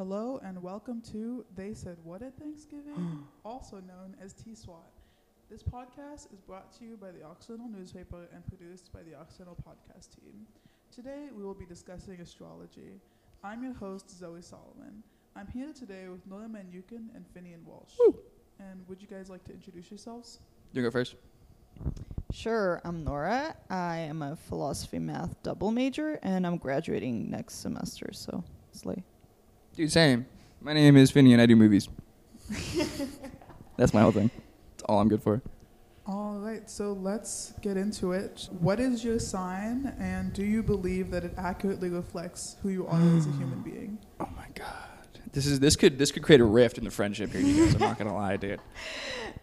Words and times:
Hello 0.00 0.40
and 0.42 0.62
welcome 0.62 1.02
to 1.12 1.44
They 1.54 1.74
Said 1.74 1.98
What 2.04 2.22
at 2.22 2.34
Thanksgiving, 2.38 3.22
also 3.44 3.80
known 3.80 4.16
as 4.18 4.32
T 4.32 4.54
SWAT. 4.54 4.90
This 5.50 5.62
podcast 5.62 6.32
is 6.32 6.40
brought 6.40 6.72
to 6.78 6.86
you 6.86 6.96
by 6.96 7.10
the 7.10 7.22
Occidental 7.22 7.68
newspaper 7.68 8.26
and 8.32 8.42
produced 8.46 8.90
by 8.94 9.00
the 9.02 9.14
Occidental 9.14 9.56
podcast 9.56 10.16
team. 10.16 10.46
Today 10.90 11.28
we 11.36 11.44
will 11.44 11.52
be 11.52 11.66
discussing 11.66 12.18
astrology. 12.18 12.98
I'm 13.44 13.62
your 13.62 13.74
host, 13.74 14.10
Zoe 14.10 14.40
Solomon. 14.40 15.02
I'm 15.36 15.48
here 15.48 15.74
today 15.74 16.08
with 16.08 16.26
Nora 16.26 16.48
Manukin 16.48 17.14
and 17.14 17.26
Finian 17.36 17.62
Walsh. 17.66 17.92
And 18.58 18.80
would 18.88 19.02
you 19.02 19.06
guys 19.06 19.28
like 19.28 19.44
to 19.44 19.52
introduce 19.52 19.90
yourselves? 19.90 20.38
You 20.72 20.80
go 20.80 20.90
first. 20.90 21.16
Sure, 22.32 22.80
I'm 22.86 23.04
Nora. 23.04 23.54
I 23.68 23.98
am 23.98 24.22
a 24.22 24.34
philosophy 24.34 24.98
math 24.98 25.42
double 25.42 25.70
major 25.70 26.18
and 26.22 26.46
I'm 26.46 26.56
graduating 26.56 27.28
next 27.28 27.56
semester, 27.56 28.14
so 28.14 28.42
slay. 28.72 29.04
Dude, 29.80 29.90
same. 29.90 30.26
My 30.60 30.74
name 30.74 30.94
is 30.98 31.10
Finney 31.10 31.32
and 31.32 31.40
I 31.40 31.46
do 31.46 31.56
movies. 31.56 31.88
That's 33.78 33.94
my 33.94 34.02
whole 34.02 34.12
thing. 34.12 34.30
That's 34.72 34.82
all 34.84 35.00
I'm 35.00 35.08
good 35.08 35.22
for. 35.22 35.40
All 36.06 36.34
right, 36.34 36.68
so 36.68 36.92
let's 36.92 37.54
get 37.62 37.78
into 37.78 38.12
it. 38.12 38.50
What 38.58 38.78
is 38.78 39.02
your 39.02 39.18
sign, 39.18 39.94
and 39.98 40.34
do 40.34 40.44
you 40.44 40.62
believe 40.62 41.10
that 41.12 41.24
it 41.24 41.32
accurately 41.38 41.88
reflects 41.88 42.56
who 42.62 42.68
you 42.68 42.86
are 42.88 43.00
as 43.16 43.26
a 43.26 43.30
human 43.30 43.60
being? 43.64 43.98
Oh 44.20 44.28
my 44.36 44.48
god. 44.54 44.66
This 45.32 45.46
is 45.46 45.60
this 45.60 45.76
could 45.76 45.98
this 45.98 46.12
could 46.12 46.24
create 46.24 46.42
a 46.42 46.44
rift 46.44 46.76
in 46.76 46.84
the 46.84 46.90
friendship 46.90 47.32
here, 47.32 47.40
you 47.40 47.64
guys. 47.64 47.74
I'm 47.76 47.80
not 47.80 47.96
gonna 47.96 48.14
lie, 48.14 48.36
dude. 48.36 48.60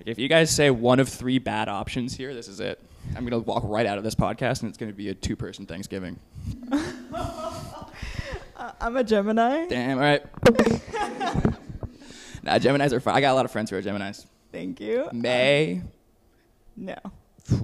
If 0.05 0.19
you 0.19 0.27
guys 0.27 0.51
say 0.51 0.69
one 0.69 0.99
of 0.99 1.09
three 1.09 1.39
bad 1.39 1.67
options 1.67 2.13
here, 2.15 2.35
this 2.35 2.47
is 2.47 2.59
it. 2.59 2.79
I'm 3.15 3.23
gonna 3.23 3.39
walk 3.39 3.63
right 3.65 3.87
out 3.87 3.97
of 3.97 4.03
this 4.03 4.13
podcast 4.13 4.61
and 4.61 4.69
it's 4.69 4.77
gonna 4.77 4.93
be 4.93 5.09
a 5.09 5.15
two 5.15 5.35
person 5.35 5.65
Thanksgiving. 5.65 6.19
I'm 8.79 8.95
a 8.97 9.03
Gemini. 9.03 9.67
Damn, 9.67 9.97
alright. 9.97 10.23
nah, 12.43 12.57
Geminis 12.59 12.91
are 12.93 12.99
fun. 12.99 13.15
I 13.15 13.21
got 13.21 13.31
a 13.31 13.35
lot 13.35 13.45
of 13.45 13.51
friends 13.51 13.69
who 13.69 13.75
are 13.77 13.81
Geminis. 13.81 14.25
Thank 14.51 14.79
you. 14.79 15.07
Um, 15.11 15.21
May, 15.21 15.81
No. 16.75 16.95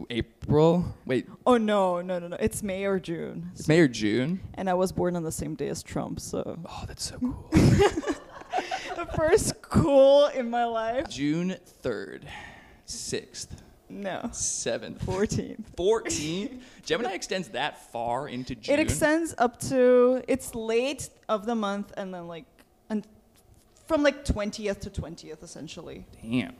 April. 0.09 0.85
Wait, 1.05 1.27
Oh 1.45 1.57
no, 1.57 1.99
no, 2.01 2.17
no, 2.17 2.27
no. 2.29 2.37
It's 2.39 2.63
May 2.63 2.85
or 2.85 2.99
June. 2.99 3.51
it's 3.53 3.67
May 3.67 3.79
or 3.81 3.87
June? 3.87 4.39
And 4.53 4.69
I 4.69 4.73
was 4.75 4.91
born 4.93 5.15
on 5.17 5.23
the 5.23 5.31
same 5.31 5.55
day 5.55 5.67
as 5.67 5.83
Trump, 5.83 6.19
so 6.21 6.57
Oh, 6.69 6.83
that's 6.87 7.03
so 7.09 7.17
cool. 7.19 7.49
the 7.51 9.07
first 9.15 9.61
cool 9.61 10.27
in 10.27 10.49
my 10.49 10.63
life. 10.65 11.09
June 11.09 11.57
3rd, 11.83 12.23
6th, 12.87 13.47
No. 13.93 14.21
7th, 14.31 14.99
14th. 15.05 15.63
14th. 15.77 16.59
Gemini 16.83 17.11
extends 17.13 17.49
that 17.49 17.91
far 17.91 18.27
into 18.27 18.55
June. 18.55 18.73
It 18.73 18.79
extends 18.79 19.35
up 19.37 19.59
to 19.69 20.23
it's 20.27 20.55
late 20.55 21.09
of 21.29 21.45
the 21.45 21.55
month 21.55 21.93
and 21.95 22.13
then 22.13 22.27
like 22.27 22.45
and 22.89 23.07
from 23.87 24.03
like 24.03 24.25
20th 24.25 24.79
to 24.81 24.89
20th 24.89 25.43
essentially. 25.43 26.05
Damn. 26.21 26.55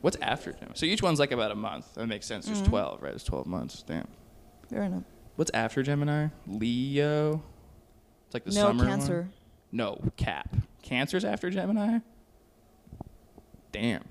What's 0.00 0.16
after 0.22 0.52
Gemini? 0.52 0.72
So 0.74 0.86
each 0.86 1.02
one's 1.02 1.18
like 1.20 1.30
about 1.32 1.50
a 1.52 1.56
month. 1.56 1.94
That 1.94 2.06
makes 2.06 2.26
sense. 2.26 2.46
There's 2.46 2.62
Mhm. 2.62 2.68
12, 2.68 3.02
right? 3.02 3.14
It's 3.14 3.24
12 3.24 3.46
months. 3.46 3.82
Damn. 3.82 4.08
Fair 4.68 4.82
enough. 4.84 5.04
What's 5.36 5.50
after 5.54 5.82
Gemini? 5.82 6.28
Leo. 6.46 7.42
It's 8.26 8.34
like 8.34 8.44
the 8.44 8.50
no 8.50 8.62
summer 8.68 8.84
one? 8.84 8.88
cancer. 8.88 9.28
No, 9.70 10.00
Cap. 10.16 10.56
Cancer's 10.82 11.24
after 11.24 11.48
Gemini? 11.50 11.98
Damn. 13.70 14.02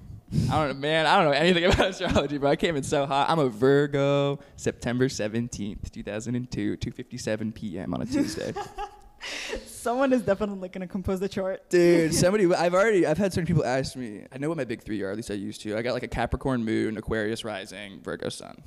I 0.50 0.66
don't 0.66 0.68
know, 0.70 0.74
man. 0.76 1.06
I 1.06 1.18
don't 1.18 1.26
know 1.26 1.38
anything 1.38 1.66
about 1.72 1.90
astrology, 1.90 2.38
but 2.38 2.48
I 2.48 2.56
came 2.56 2.76
in 2.76 2.84
so 2.84 3.06
hot. 3.06 3.30
I'm 3.30 3.40
a 3.40 3.50
Virgo, 3.50 4.40
September 4.56 5.08
17th, 5.08 5.92
2002, 5.92 6.78
2:57 6.78 7.54
p.m. 7.54 7.94
on 7.94 8.02
a 8.02 8.06
Tuesday. 8.06 8.54
Someone 9.66 10.14
is 10.14 10.22
definitely 10.22 10.70
gonna 10.70 10.88
compose 10.88 11.20
the 11.20 11.30
chart. 11.30 11.70
Dude, 11.70 12.14
somebody 12.16 12.52
I've 12.54 12.74
already 12.74 13.06
I've 13.06 13.18
had 13.18 13.34
certain 13.34 13.46
people 13.46 13.66
ask 13.66 13.96
me. 13.96 14.26
I 14.32 14.38
know 14.38 14.48
what 14.48 14.58
my 14.58 14.64
big 14.66 14.82
3 14.82 15.02
are, 15.04 15.12
at 15.12 15.16
least 15.18 15.30
I 15.32 15.36
used 15.36 15.62
to. 15.62 15.78
I 15.78 15.82
got 15.82 15.94
like 15.94 16.04
a 16.04 16.08
Capricorn 16.08 16.64
moon, 16.64 16.98
Aquarius 16.98 17.44
rising, 17.44 18.00
Virgo 18.02 18.30
sun. 18.30 18.62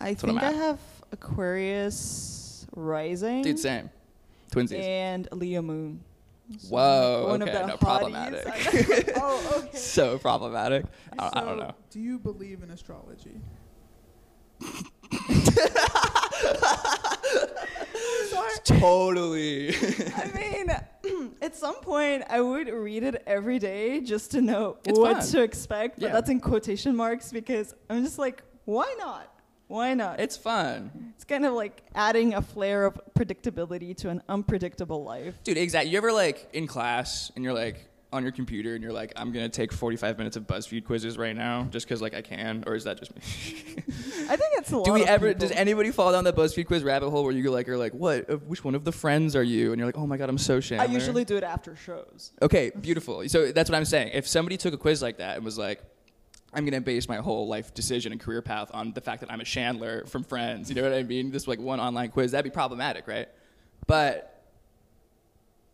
I 0.00 0.10
That's 0.10 0.22
think 0.22 0.42
I 0.42 0.52
have 0.52 0.78
Aquarius 1.12 2.66
rising 2.76 3.42
Dude, 3.42 3.58
same. 3.58 3.90
Twinsies. 4.52 4.78
and 4.82 5.28
Leo 5.32 5.62
moon. 5.62 6.00
Whoa, 6.68 7.26
one 7.28 7.42
okay, 7.42 7.64
no, 7.66 7.76
problematic. 7.76 8.46
Oh, 9.16 9.62
okay. 9.64 9.78
So 9.78 10.18
problematic. 10.18 10.84
I, 11.18 11.30
I 11.32 11.40
don't 11.40 11.58
know. 11.58 11.74
Do 11.90 12.00
you 12.00 12.18
believe 12.18 12.62
in 12.62 12.70
astrology? 12.70 13.40
Totally. 18.64 19.74
I 19.74 20.30
mean, 20.34 21.30
at 21.42 21.56
some 21.56 21.76
point, 21.76 22.24
I 22.28 22.40
would 22.40 22.68
read 22.68 23.02
it 23.02 23.22
every 23.26 23.58
day 23.58 24.00
just 24.00 24.30
to 24.32 24.40
know 24.40 24.76
It's 24.84 24.98
what 24.98 25.18
fun. 25.18 25.26
to 25.28 25.42
expect. 25.42 26.00
But 26.00 26.06
Yeah. 26.08 26.12
that's 26.12 26.30
in 26.30 26.40
quotation 26.40 26.96
marks 26.96 27.32
because 27.32 27.74
I'm 27.90 28.04
just 28.04 28.18
like, 28.18 28.42
why 28.64 28.94
not? 28.98 29.33
Why 29.68 29.94
not? 29.94 30.20
it's 30.20 30.36
fun. 30.36 31.12
It's 31.14 31.24
kind 31.24 31.46
of 31.46 31.54
like 31.54 31.82
adding 31.94 32.34
a 32.34 32.42
flair 32.42 32.84
of 32.86 33.00
predictability 33.14 33.96
to 33.98 34.10
an 34.10 34.22
unpredictable 34.28 35.04
life. 35.04 35.38
Dude, 35.42 35.56
exactly. 35.56 35.90
You 35.90 35.98
ever 35.98 36.12
like 36.12 36.48
in 36.52 36.66
class 36.66 37.32
and 37.34 37.44
you're 37.44 37.54
like 37.54 37.88
on 38.14 38.22
your 38.22 38.30
computer 38.30 38.74
and 38.74 38.82
you're 38.82 38.92
like, 38.92 39.12
I'm 39.16 39.32
gonna 39.32 39.48
take 39.48 39.72
45 39.72 40.18
minutes 40.18 40.36
of 40.36 40.46
BuzzFeed 40.46 40.84
quizzes 40.84 41.18
right 41.18 41.34
now 41.34 41.66
just 41.70 41.86
because 41.86 42.00
like 42.00 42.14
I 42.14 42.22
can, 42.22 42.62
or 42.66 42.74
is 42.74 42.84
that 42.84 42.98
just 42.98 43.14
me? 43.14 43.22
I 44.28 44.36
think 44.36 44.52
it's 44.54 44.70
a 44.70 44.76
lot. 44.76 44.84
Do 44.84 44.92
we 44.92 45.04
ever? 45.04 45.28
people. 45.28 45.40
Does 45.40 45.50
anybody 45.50 45.90
fall 45.90 46.12
down 46.12 46.24
that 46.24 46.36
BuzzFeed 46.36 46.66
quiz 46.66 46.84
rabbit 46.84 47.10
hole 47.10 47.24
where 47.24 47.32
you 47.32 47.42
go 47.42 47.50
like, 47.50 47.68
are 47.68 47.76
like, 47.76 47.92
what? 47.92 48.30
Of 48.30 48.46
which 48.46 48.62
one 48.62 48.74
of 48.76 48.84
the 48.84 48.92
friends 48.92 49.34
are 49.34 49.42
you? 49.42 49.72
And 49.72 49.78
you're 49.78 49.86
like, 49.86 49.98
oh 49.98 50.06
my 50.06 50.16
god, 50.16 50.28
I'm 50.28 50.38
so 50.38 50.60
shamed. 50.60 50.80
I 50.80 50.84
usually 50.84 51.24
do 51.24 51.36
it 51.36 51.42
after 51.42 51.74
shows. 51.74 52.32
Okay, 52.40 52.70
beautiful. 52.70 53.28
So 53.28 53.50
that's 53.50 53.68
what 53.68 53.76
I'm 53.76 53.84
saying. 53.84 54.12
If 54.14 54.28
somebody 54.28 54.56
took 54.56 54.72
a 54.72 54.78
quiz 54.78 55.02
like 55.02 55.18
that 55.18 55.36
and 55.36 55.44
was 55.44 55.58
like, 55.58 55.82
I'm 56.54 56.64
gonna 56.64 56.80
base 56.80 57.08
my 57.08 57.16
whole 57.16 57.46
life 57.46 57.74
decision 57.74 58.12
and 58.12 58.20
career 58.20 58.42
path 58.42 58.70
on 58.72 58.92
the 58.92 59.00
fact 59.00 59.20
that 59.20 59.30
I'm 59.30 59.40
a 59.40 59.44
Chandler 59.44 60.04
from 60.06 60.24
Friends, 60.24 60.68
you 60.68 60.76
know 60.76 60.82
what 60.82 60.92
I 60.92 61.02
mean? 61.02 61.30
This 61.30 61.46
like 61.48 61.58
one 61.58 61.80
online 61.80 62.10
quiz, 62.10 62.32
that'd 62.32 62.44
be 62.44 62.54
problematic, 62.54 63.06
right? 63.08 63.28
But 63.86 64.30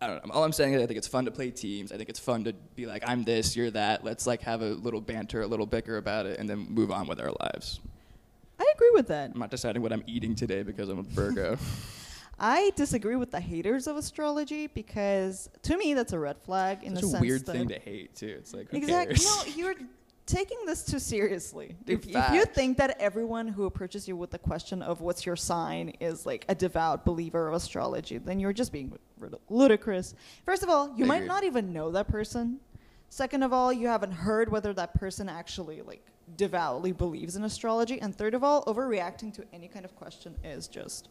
I 0.01 0.07
don't 0.07 0.27
know. 0.27 0.33
All 0.33 0.45
I'm 0.45 0.53
saying 0.53 0.73
is 0.73 0.83
I 0.83 0.87
think 0.87 0.97
it's 0.97 1.09
fun 1.09 1.27
to 1.27 1.31
play 1.31 1.51
teams. 1.51 1.93
I 1.93 1.99
think 1.99 2.09
it's 2.09 2.19
fun 2.19 2.45
to 2.45 2.55
be 2.75 2.87
like, 2.87 3.03
I'm 3.07 3.23
this, 3.23 3.55
you're 3.55 3.71
that. 3.73 4.03
Let's 4.03 4.27
like 4.27 4.41
have 4.43 4.63
a 4.63 4.71
little 4.71 5.01
banter, 5.01 5.43
a 5.43 5.47
little 5.47 5.67
bicker 5.67 5.99
about 5.99 6.25
it, 6.25 6.39
and 6.39 6.49
then 6.49 6.67
move 6.71 6.91
on 6.91 7.07
with 7.07 7.21
our 7.21 7.33
lives. 7.41 7.81
I 8.59 8.65
agree 8.75 8.91
with 8.95 9.09
that. 9.09 9.33
I'm 9.35 9.41
not 9.41 9.51
deciding 9.51 9.83
what 9.83 9.93
I'm 9.93 10.05
eating 10.07 10.35
today 10.35 10.63
because 10.63 10.89
I'm 10.89 10.99
a 10.99 11.03
Virgo. 11.03 11.59
I 12.43 12.73
disagree 12.75 13.17
with 13.17 13.31
the 13.31 13.41
haters 13.41 13.87
of 13.87 13.99
astrology 13.99 14.67
because 14.67 15.51
to 15.63 15.77
me 15.77 15.93
that's 15.93 16.15
a 16.15 16.19
red 16.19 16.39
flag 16.39 16.83
in 16.83 16.95
Such 16.95 17.03
the 17.03 17.07
a 17.07 17.11
sense 17.11 17.21
weird 17.21 17.47
that 17.47 17.53
thing 17.53 17.69
to 17.69 17.79
hate 17.79 18.17
too. 18.17 18.35
It's 18.39 18.55
like 18.55 18.73
exactly. 18.73 19.23
No, 19.23 19.43
you're 19.55 19.75
taking 20.31 20.59
this 20.67 20.85
too 20.85 20.99
seriously. 20.99 21.77
If, 21.87 22.07
if 22.07 22.33
you 22.33 22.45
think 22.45 22.79
that 22.79 22.97
everyone 23.01 23.49
who 23.49 23.65
approaches 23.65 24.07
you 24.07 24.17
with 24.17 24.31
the 24.31 24.39
question 24.39 24.83
of 24.83 25.01
what's 25.01 25.27
your 25.27 25.37
sign 25.37 25.91
is 26.01 26.25
like 26.25 26.45
a 26.49 26.55
devout 26.55 27.05
believer 27.05 27.49
of 27.49 27.55
astrology, 27.55 28.19
then 28.19 28.39
you're 28.39 28.53
just 28.53 28.73
being 28.73 28.97
ludicrous. 29.49 30.15
First 30.45 30.63
of 30.63 30.69
all, 30.69 30.93
you 30.97 31.05
might 31.05 31.25
not 31.25 31.45
even 31.45 31.73
know 31.73 31.91
that 31.91 32.09
person. 32.09 32.61
Second 33.09 33.43
of 33.43 33.53
all, 33.53 33.73
you 33.73 33.89
haven't 33.89 34.13
heard 34.13 34.51
whether 34.51 34.73
that 34.73 34.95
person 34.95 35.29
actually 35.29 35.83
like 35.83 36.05
devoutly 36.37 36.93
believes 36.93 37.37
in 37.37 37.43
astrology. 37.45 38.01
And 38.01 38.15
third 38.15 38.35
of 38.35 38.45
all, 38.45 38.65
overreacting 38.65 39.35
to 39.35 39.45
any 39.53 39.67
kind 39.67 39.85
of 39.85 39.97
question 39.97 40.37
is 40.45 40.69
just 40.69 41.09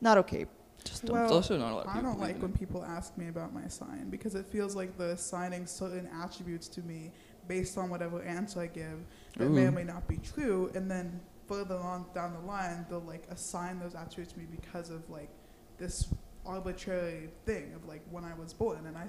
not 0.00 0.18
okay. 0.18 0.46
Just 0.84 1.06
don't. 1.06 1.18
It's 1.18 1.32
also 1.32 1.56
not 1.56 1.72
a 1.72 1.74
lot 1.74 1.86
of 1.86 1.96
I 1.96 2.00
don't 2.00 2.20
like 2.20 2.40
when 2.40 2.52
it. 2.52 2.58
people 2.58 2.84
ask 2.84 3.16
me 3.16 3.28
about 3.28 3.52
my 3.52 3.66
sign 3.66 4.08
because 4.10 4.34
it 4.34 4.46
feels 4.46 4.76
like 4.76 4.96
they're 4.96 5.10
assigning 5.10 5.66
certain 5.66 6.08
attributes 6.22 6.68
to 6.68 6.82
me 6.82 7.10
based 7.48 7.76
on 7.78 7.88
whatever 7.90 8.22
answer 8.22 8.60
I 8.60 8.66
give 8.66 8.98
that 9.38 9.48
may 9.50 9.66
or 9.66 9.72
may 9.72 9.84
not 9.84 10.06
be 10.06 10.18
true, 10.18 10.70
and 10.74 10.90
then 10.90 11.20
further 11.48 11.76
on 11.76 12.04
down 12.14 12.34
the 12.34 12.40
line 12.46 12.84
they'll 12.90 13.00
like 13.00 13.24
assign 13.30 13.78
those 13.80 13.94
attributes 13.94 14.32
to 14.34 14.38
me 14.38 14.44
because 14.50 14.90
of 14.90 15.08
like 15.08 15.30
this 15.78 16.12
arbitrary 16.46 17.30
thing 17.46 17.72
of 17.74 17.84
like 17.86 18.02
when 18.10 18.24
I 18.24 18.34
was 18.34 18.52
born, 18.52 18.86
and 18.86 18.96
I 18.96 19.06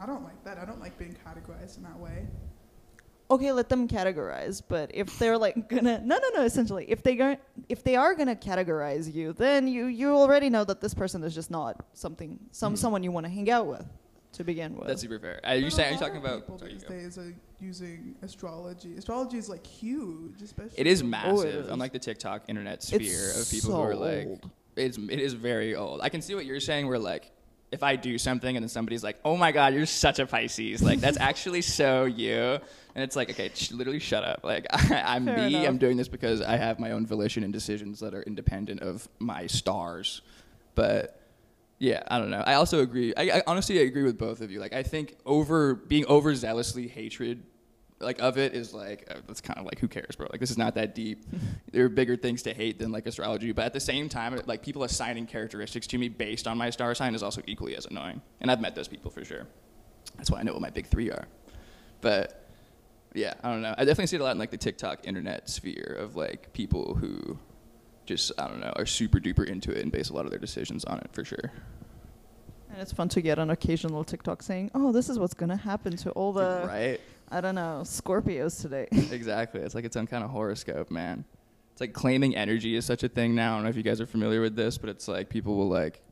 I 0.00 0.06
don't 0.06 0.22
like 0.22 0.42
that. 0.44 0.58
I 0.58 0.64
don't 0.64 0.80
like 0.80 0.96
being 0.98 1.16
categorized 1.26 1.76
in 1.76 1.82
that 1.84 1.98
way. 1.98 2.26
okay, 3.30 3.52
let 3.52 3.68
them 3.68 3.86
categorize. 3.88 4.62
But 4.66 4.90
if 4.94 5.18
they're 5.18 5.36
like 5.38 5.68
gonna, 5.68 6.00
no, 6.04 6.18
no, 6.18 6.28
no. 6.34 6.42
Essentially, 6.44 6.84
if 6.88 7.02
they 7.02 7.14
go, 7.16 7.36
if 7.68 7.82
they 7.84 7.96
are 7.96 8.14
gonna 8.14 8.36
categorize 8.36 9.12
you, 9.12 9.32
then 9.32 9.66
you 9.68 9.86
you 9.86 10.10
already 10.14 10.48
know 10.50 10.64
that 10.64 10.80
this 10.80 10.94
person 10.94 11.22
is 11.24 11.34
just 11.34 11.50
not 11.50 11.84
something, 11.94 12.38
some 12.52 12.74
Mhm. 12.74 12.78
someone 12.78 13.02
you 13.02 13.12
want 13.12 13.26
to 13.26 13.30
hang 13.32 13.50
out 13.50 13.66
with, 13.66 13.86
to 14.32 14.44
begin 14.44 14.76
with. 14.76 14.86
That's 14.88 15.02
super 15.02 15.18
fair. 15.18 15.40
Are 15.44 15.56
you 15.56 15.68
saying? 15.70 15.90
Are 15.90 15.92
you 15.94 15.98
talking 15.98 16.16
about? 16.18 16.40
people 16.42 16.58
these 16.58 16.82
days 16.84 17.18
are 17.18 17.34
using 17.60 18.14
astrology. 18.22 18.96
Astrology 18.96 19.38
is 19.38 19.48
like 19.48 19.66
huge, 19.66 20.42
especially. 20.42 20.78
It 20.78 20.86
is 20.86 21.00
oh, 21.00 21.04
for- 21.04 21.08
massive. 21.08 21.54
is. 21.66 21.70
Unlike 21.70 21.92
the 21.92 21.98
TikTok 21.98 22.42
internet 22.48 22.74
It's 22.74 22.88
sphere 22.88 23.30
of 23.40 23.50
people 23.50 23.74
who 23.74 23.82
are 23.82 23.94
like, 23.94 24.26
old. 24.26 24.50
it's 24.76 24.96
it 24.98 25.20
is 25.20 25.34
very 25.34 25.74
old. 25.74 26.00
I 26.02 26.08
can 26.08 26.22
see 26.22 26.34
what 26.34 26.44
you're 26.46 26.60
saying. 26.60 26.86
Where 26.88 26.98
like, 26.98 27.30
if 27.72 27.82
I 27.82 27.96
do 27.96 28.16
something 28.18 28.56
and 28.56 28.62
then 28.62 28.68
somebody's 28.68 29.02
like, 29.04 29.18
"Oh 29.24 29.36
my 29.36 29.52
God, 29.52 29.74
you're 29.74 29.86
such 29.86 30.18
a 30.18 30.26
Pisces," 30.26 30.82
like 30.82 31.00
that's 31.00 31.18
actually 31.30 31.62
so 31.62 32.04
you, 32.04 32.34
and 32.94 33.04
it's 33.04 33.16
like, 33.16 33.30
okay, 33.30 33.50
sh- 33.54 33.72
literally 33.72 33.98
shut 33.98 34.24
up. 34.24 34.40
Like 34.44 34.66
I'm 34.72 35.26
Fair 35.26 35.36
me. 35.36 35.54
enough. 35.54 35.68
I'm 35.68 35.78
doing 35.78 35.96
this 35.96 36.08
because 36.08 36.40
I 36.40 36.56
have 36.56 36.78
my 36.78 36.92
own 36.92 37.06
volition 37.06 37.42
and 37.44 37.52
decisions 37.52 38.00
that 38.00 38.14
are 38.14 38.22
independent 38.22 38.80
of 38.80 39.08
my 39.18 39.46
stars. 39.46 40.22
But 40.74 41.17
Yeah, 41.78 42.02
I 42.08 42.18
don't 42.18 42.30
know. 42.30 42.42
I 42.44 42.54
also 42.54 42.80
agree. 42.80 43.14
I, 43.16 43.38
I 43.38 43.42
honestly 43.46 43.78
I 43.78 43.82
agree 43.82 44.02
with 44.02 44.18
both 44.18 44.40
of 44.40 44.50
you. 44.50 44.58
Like, 44.58 44.72
I 44.72 44.82
think 44.82 45.16
over 45.24 45.74
being 45.74 46.04
overzealously 46.04 46.90
hatred, 46.90 47.44
like 48.00 48.20
of 48.20 48.38
it 48.38 48.54
is 48.54 48.72
like 48.74 49.06
uh, 49.10 49.20
that's 49.26 49.40
kind 49.40 49.58
of 49.58 49.64
like 49.64 49.78
who 49.78 49.88
cares, 49.88 50.16
bro? 50.16 50.28
Like 50.30 50.40
this 50.40 50.50
is 50.50 50.58
not 50.58 50.74
that 50.74 50.94
deep. 50.94 51.24
there 51.72 51.84
are 51.84 51.88
bigger 51.88 52.16
things 52.16 52.42
to 52.42 52.54
hate 52.54 52.78
than 52.78 52.90
like 52.90 53.06
astrology. 53.06 53.52
But 53.52 53.64
at 53.64 53.72
the 53.72 53.80
same 53.80 54.08
time, 54.08 54.40
like 54.46 54.62
people 54.62 54.84
assigning 54.84 55.26
characteristics 55.26 55.86
to 55.88 55.98
me 55.98 56.08
based 56.08 56.46
on 56.46 56.58
my 56.58 56.70
star 56.70 56.94
sign 56.94 57.14
is 57.14 57.22
also 57.22 57.42
equally 57.46 57.76
as 57.76 57.86
annoying. 57.86 58.20
And 58.40 58.50
I've 58.50 58.60
met 58.60 58.74
those 58.74 58.88
people 58.88 59.10
for 59.10 59.24
sure. 59.24 59.46
That's 60.16 60.30
why 60.30 60.40
I 60.40 60.42
know 60.42 60.52
what 60.52 60.62
my 60.62 60.70
big 60.70 60.86
three 60.86 61.10
are. 61.10 61.26
But 62.00 62.48
yeah, 63.14 63.34
I 63.42 63.50
don't 63.50 63.62
know. 63.62 63.74
I 63.76 63.84
definitely 63.84 64.06
see 64.06 64.16
it 64.16 64.20
a 64.20 64.24
lot 64.24 64.32
in 64.32 64.38
like 64.38 64.50
the 64.50 64.58
TikTok 64.58 65.06
internet 65.06 65.48
sphere 65.48 65.96
of 65.98 66.16
like 66.16 66.52
people 66.52 66.94
who 66.94 67.38
just 68.08 68.32
I 68.38 68.48
don't 68.48 68.60
know 68.60 68.72
are 68.74 68.86
super 68.86 69.20
duper 69.20 69.46
into 69.46 69.70
it 69.70 69.82
and 69.82 69.92
base 69.92 70.08
a 70.08 70.14
lot 70.14 70.24
of 70.24 70.30
their 70.30 70.40
decisions 70.40 70.84
on 70.84 70.98
it 70.98 71.10
for 71.12 71.24
sure. 71.24 71.52
And 72.70 72.80
it's 72.80 72.92
fun 72.92 73.08
to 73.10 73.20
get 73.20 73.38
an 73.38 73.50
occasional 73.50 74.02
TikTok 74.02 74.42
saying, 74.42 74.70
"Oh, 74.74 74.90
this 74.92 75.08
is 75.08 75.18
what's 75.18 75.34
gonna 75.34 75.56
happen 75.56 75.96
to 75.98 76.10
all 76.12 76.32
the 76.32 76.64
right? 76.66 77.00
I 77.30 77.40
don't 77.40 77.54
know 77.54 77.82
Scorpios 77.84 78.60
today." 78.60 78.88
exactly. 79.12 79.60
It's 79.60 79.74
like 79.74 79.84
its 79.84 79.96
own 79.96 80.06
kind 80.06 80.24
of 80.24 80.30
horoscope, 80.30 80.90
man. 80.90 81.24
It's 81.72 81.80
like 81.80 81.92
claiming 81.92 82.34
energy 82.34 82.74
is 82.74 82.84
such 82.84 83.04
a 83.04 83.08
thing 83.08 83.34
now. 83.34 83.52
I 83.52 83.56
don't 83.56 83.64
know 83.64 83.70
if 83.70 83.76
you 83.76 83.84
guys 83.84 84.00
are 84.00 84.06
familiar 84.06 84.40
with 84.40 84.56
this, 84.56 84.78
but 84.78 84.90
it's 84.90 85.06
like 85.06 85.28
people 85.28 85.56
will 85.56 85.68
like 85.68 86.02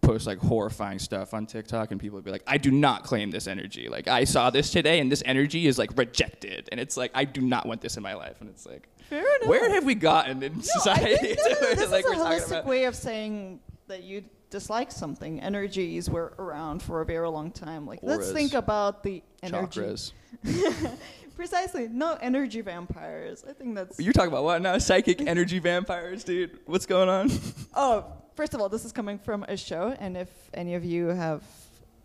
post 0.00 0.26
like 0.26 0.38
horrifying 0.38 0.98
stuff 0.98 1.34
on 1.34 1.46
TikTok 1.46 1.90
and 1.90 2.00
people 2.00 2.16
would 2.16 2.24
be 2.24 2.30
like, 2.30 2.42
I 2.46 2.58
do 2.58 2.70
not 2.70 3.04
claim 3.04 3.30
this 3.30 3.46
energy. 3.46 3.88
Like 3.88 4.08
I 4.08 4.24
saw 4.24 4.50
this 4.50 4.70
today 4.70 4.98
and 5.00 5.10
this 5.12 5.22
energy 5.26 5.66
is 5.66 5.78
like 5.78 5.90
rejected. 5.96 6.68
And 6.72 6.80
it's 6.80 6.96
like 6.96 7.10
I 7.14 7.24
do 7.24 7.40
not 7.40 7.66
want 7.66 7.80
this 7.80 7.96
in 7.96 8.02
my 8.02 8.14
life. 8.14 8.40
And 8.40 8.48
it's 8.48 8.66
like 8.66 8.88
Fair 9.08 9.20
enough. 9.36 9.48
where 9.48 9.70
have 9.70 9.84
we 9.84 9.94
gotten 9.94 10.42
in 10.42 10.52
No, 10.54 10.58
I 10.58 10.62
society? 10.62 11.16
think, 11.16 11.38
no, 11.38 11.54
to 11.54 11.60
where, 11.60 11.74
this 11.74 11.90
like 11.90 12.04
is 12.06 12.12
a 12.12 12.16
holistic 12.16 12.64
way 12.64 12.84
of 12.84 12.94
saying 12.96 13.60
that 13.88 14.02
you 14.02 14.24
dislike 14.50 14.90
something. 14.90 15.40
Energies 15.40 16.08
were 16.10 16.32
around 16.38 16.82
for 16.82 17.00
a 17.02 17.04
very 17.04 17.28
long 17.28 17.50
time. 17.52 17.86
Like, 17.86 18.00
let's 18.02 18.32
think 18.32 18.52
about 18.54 19.02
the 19.02 19.22
energy. 19.42 19.80
chakras. 19.80 20.12
Precisely. 21.36 21.88
No 21.88 22.18
energy 22.20 22.60
vampires. 22.60 23.44
I 23.48 23.52
think 23.52 23.74
that's. 23.74 23.98
You're 23.98 24.12
talking 24.12 24.28
about 24.30 24.44
what 24.44 24.60
now? 24.60 24.76
Psychic 24.78 25.20
energy 25.26 25.58
vampires, 25.58 26.22
dude. 26.24 26.58
What's 26.66 26.84
going 26.86 27.08
on? 27.08 27.30
Oh, 27.74 28.04
first 28.40 28.54
of 28.54 28.60
all, 28.62 28.70
this 28.70 28.86
is 28.86 28.92
coming 28.92 29.18
from 29.18 29.44
a 29.48 29.56
show, 29.56 29.94
and 30.00 30.16
if 30.16 30.30
any 30.54 30.74
of 30.74 30.82
you 30.82 31.08
have 31.08 31.42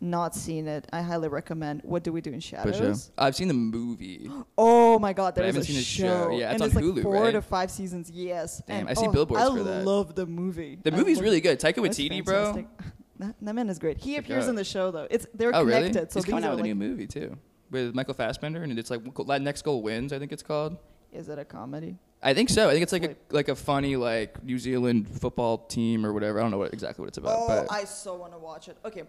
not 0.02 0.36
seen 0.36 0.68
it, 0.68 0.86
I 0.92 1.02
highly 1.02 1.30
recommend 1.30 1.80
What 1.86 2.04
Do 2.04 2.12
We 2.12 2.20
Do 2.20 2.34
in 2.34 2.42
Shadows? 2.42 3.10
I've 3.18 3.38
seen 3.38 3.48
the 3.48 3.54
movie. 3.54 4.30
Oh 4.58 5.00
my 5.00 5.14
god, 5.14 5.36
there 5.36 5.46
is 5.46 5.56
haven't 5.56 5.70
a 5.70 5.82
show. 5.82 6.04
show. 6.04 6.38
Yeah, 6.38 6.48
and 6.48 6.56
it's 6.56 6.76
on 6.76 6.84
it's 6.84 6.94
like 6.94 7.04
four 7.04 7.24
right? 7.24 7.32
to 7.32 7.42
five 7.42 7.72
seasons. 7.72 8.12
Yes. 8.12 8.62
Damn, 8.68 8.80
and, 8.80 8.90
I 8.90 8.96
see 8.96 9.08
oh, 9.08 9.14
billboards 9.14 9.44
I 9.46 9.56
for 9.56 9.64
that. 9.64 9.80
I 9.80 9.84
love 9.84 10.14
the 10.14 10.26
movie. 10.26 10.78
The 10.84 10.92
I 10.92 10.98
movie's 10.98 11.22
really 11.22 11.40
good. 11.40 11.58
Taika 11.58 11.76
Waititi, 11.76 12.24
bro. 12.24 12.66
That, 13.18 13.34
that 13.44 13.56
man 13.56 13.70
is 13.70 13.80
great. 13.80 13.98
He 13.98 14.16
Check 14.16 14.26
appears 14.26 14.44
out. 14.44 14.50
in 14.50 14.56
the 14.58 14.66
show 14.66 14.92
though. 14.92 15.08
It's 15.10 15.26
they're 15.34 15.56
oh, 15.56 15.64
really? 15.64 15.88
connected. 15.88 16.12
So 16.12 16.20
He's 16.20 16.26
coming 16.26 16.44
out 16.44 16.50
with 16.50 16.60
like, 16.60 16.70
a 16.70 16.74
new 16.74 16.76
movie 16.76 17.08
too, 17.08 17.38
with 17.72 17.96
Michael 17.96 18.14
Fassbender, 18.14 18.62
and 18.62 18.78
it's 18.78 18.92
like 18.92 19.02
Next 19.42 19.62
Goal 19.62 19.82
Wins. 19.82 20.12
I 20.12 20.20
think 20.20 20.34
it's 20.34 20.44
called. 20.44 20.76
Is 21.16 21.30
it 21.30 21.40
a 21.40 21.46
comedy? 21.46 21.98
I 22.22 22.34
think 22.34 22.50
so. 22.50 22.68
I 22.68 22.72
think 22.72 22.84
it's 22.84 22.92
like 22.92 23.04
a 23.04 23.16
like 23.30 23.50
a 23.50 23.56
funny 23.56 23.96
like 23.96 24.44
New 24.44 24.58
Zealand 24.60 25.08
football 25.08 25.60
team 25.60 26.06
or 26.06 26.12
whatever. 26.14 26.40
I 26.40 26.42
don't 26.42 26.52
know 26.52 26.58
what 26.58 26.74
exactly 26.74 27.04
what 27.04 27.10
it's 27.10 27.18
about, 27.18 27.40
oh, 27.40 27.48
but 27.48 27.72
I 27.72 27.86
so 27.86 28.16
want 28.16 28.34
to 28.34 28.40
watch 28.40 28.68
it. 28.68 28.78
Okay, 28.84 29.04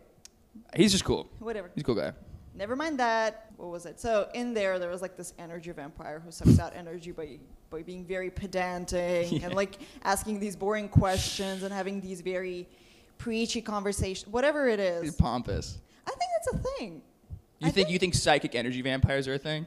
he's 0.75 0.93
just 0.93 1.05
cool. 1.05 1.29
whatever. 1.38 1.70
He's 1.75 1.82
a 1.82 1.85
cool 1.85 1.94
guy. 1.94 2.12
Never 2.55 2.76
mind 2.76 2.99
that. 3.00 3.50
What 3.56 3.70
was 3.70 3.87
it? 3.87 4.00
So 4.00 4.29
in 4.35 4.55
there, 4.55 4.79
there 4.79 4.91
was 4.91 5.03
like 5.03 5.17
this 5.17 5.35
energy 5.38 5.73
vampire 5.73 6.20
who 6.25 6.31
sucks 6.31 6.58
out 6.58 6.75
energy 6.75 7.11
by 7.11 7.38
by 7.70 7.82
being 7.82 8.05
very 8.05 8.31
pedantic 8.31 9.31
Yeah. 9.32 9.47
and 9.47 9.55
like 9.55 9.79
asking 10.05 10.38
these 10.38 10.56
boring 10.56 10.88
questions 10.88 11.62
and 11.62 11.73
having 11.73 12.00
these 12.00 12.20
very 12.20 12.69
preachy 13.19 13.61
conversations. 13.61 14.31
Whatever 14.31 14.69
it 14.69 14.81
is. 14.81 15.02
He's 15.02 15.17
pompous. 15.17 15.79
I 16.06 16.11
think 16.11 16.31
that's 16.37 16.55
a 16.55 16.79
thing. 16.79 17.02
You 17.59 17.70
think, 17.70 17.88
you 17.88 17.99
think 17.99 18.14
psychic 18.14 18.55
energy 18.55 18.82
vampires 18.82 19.26
are 19.26 19.35
a 19.35 19.38
thing? 19.38 19.67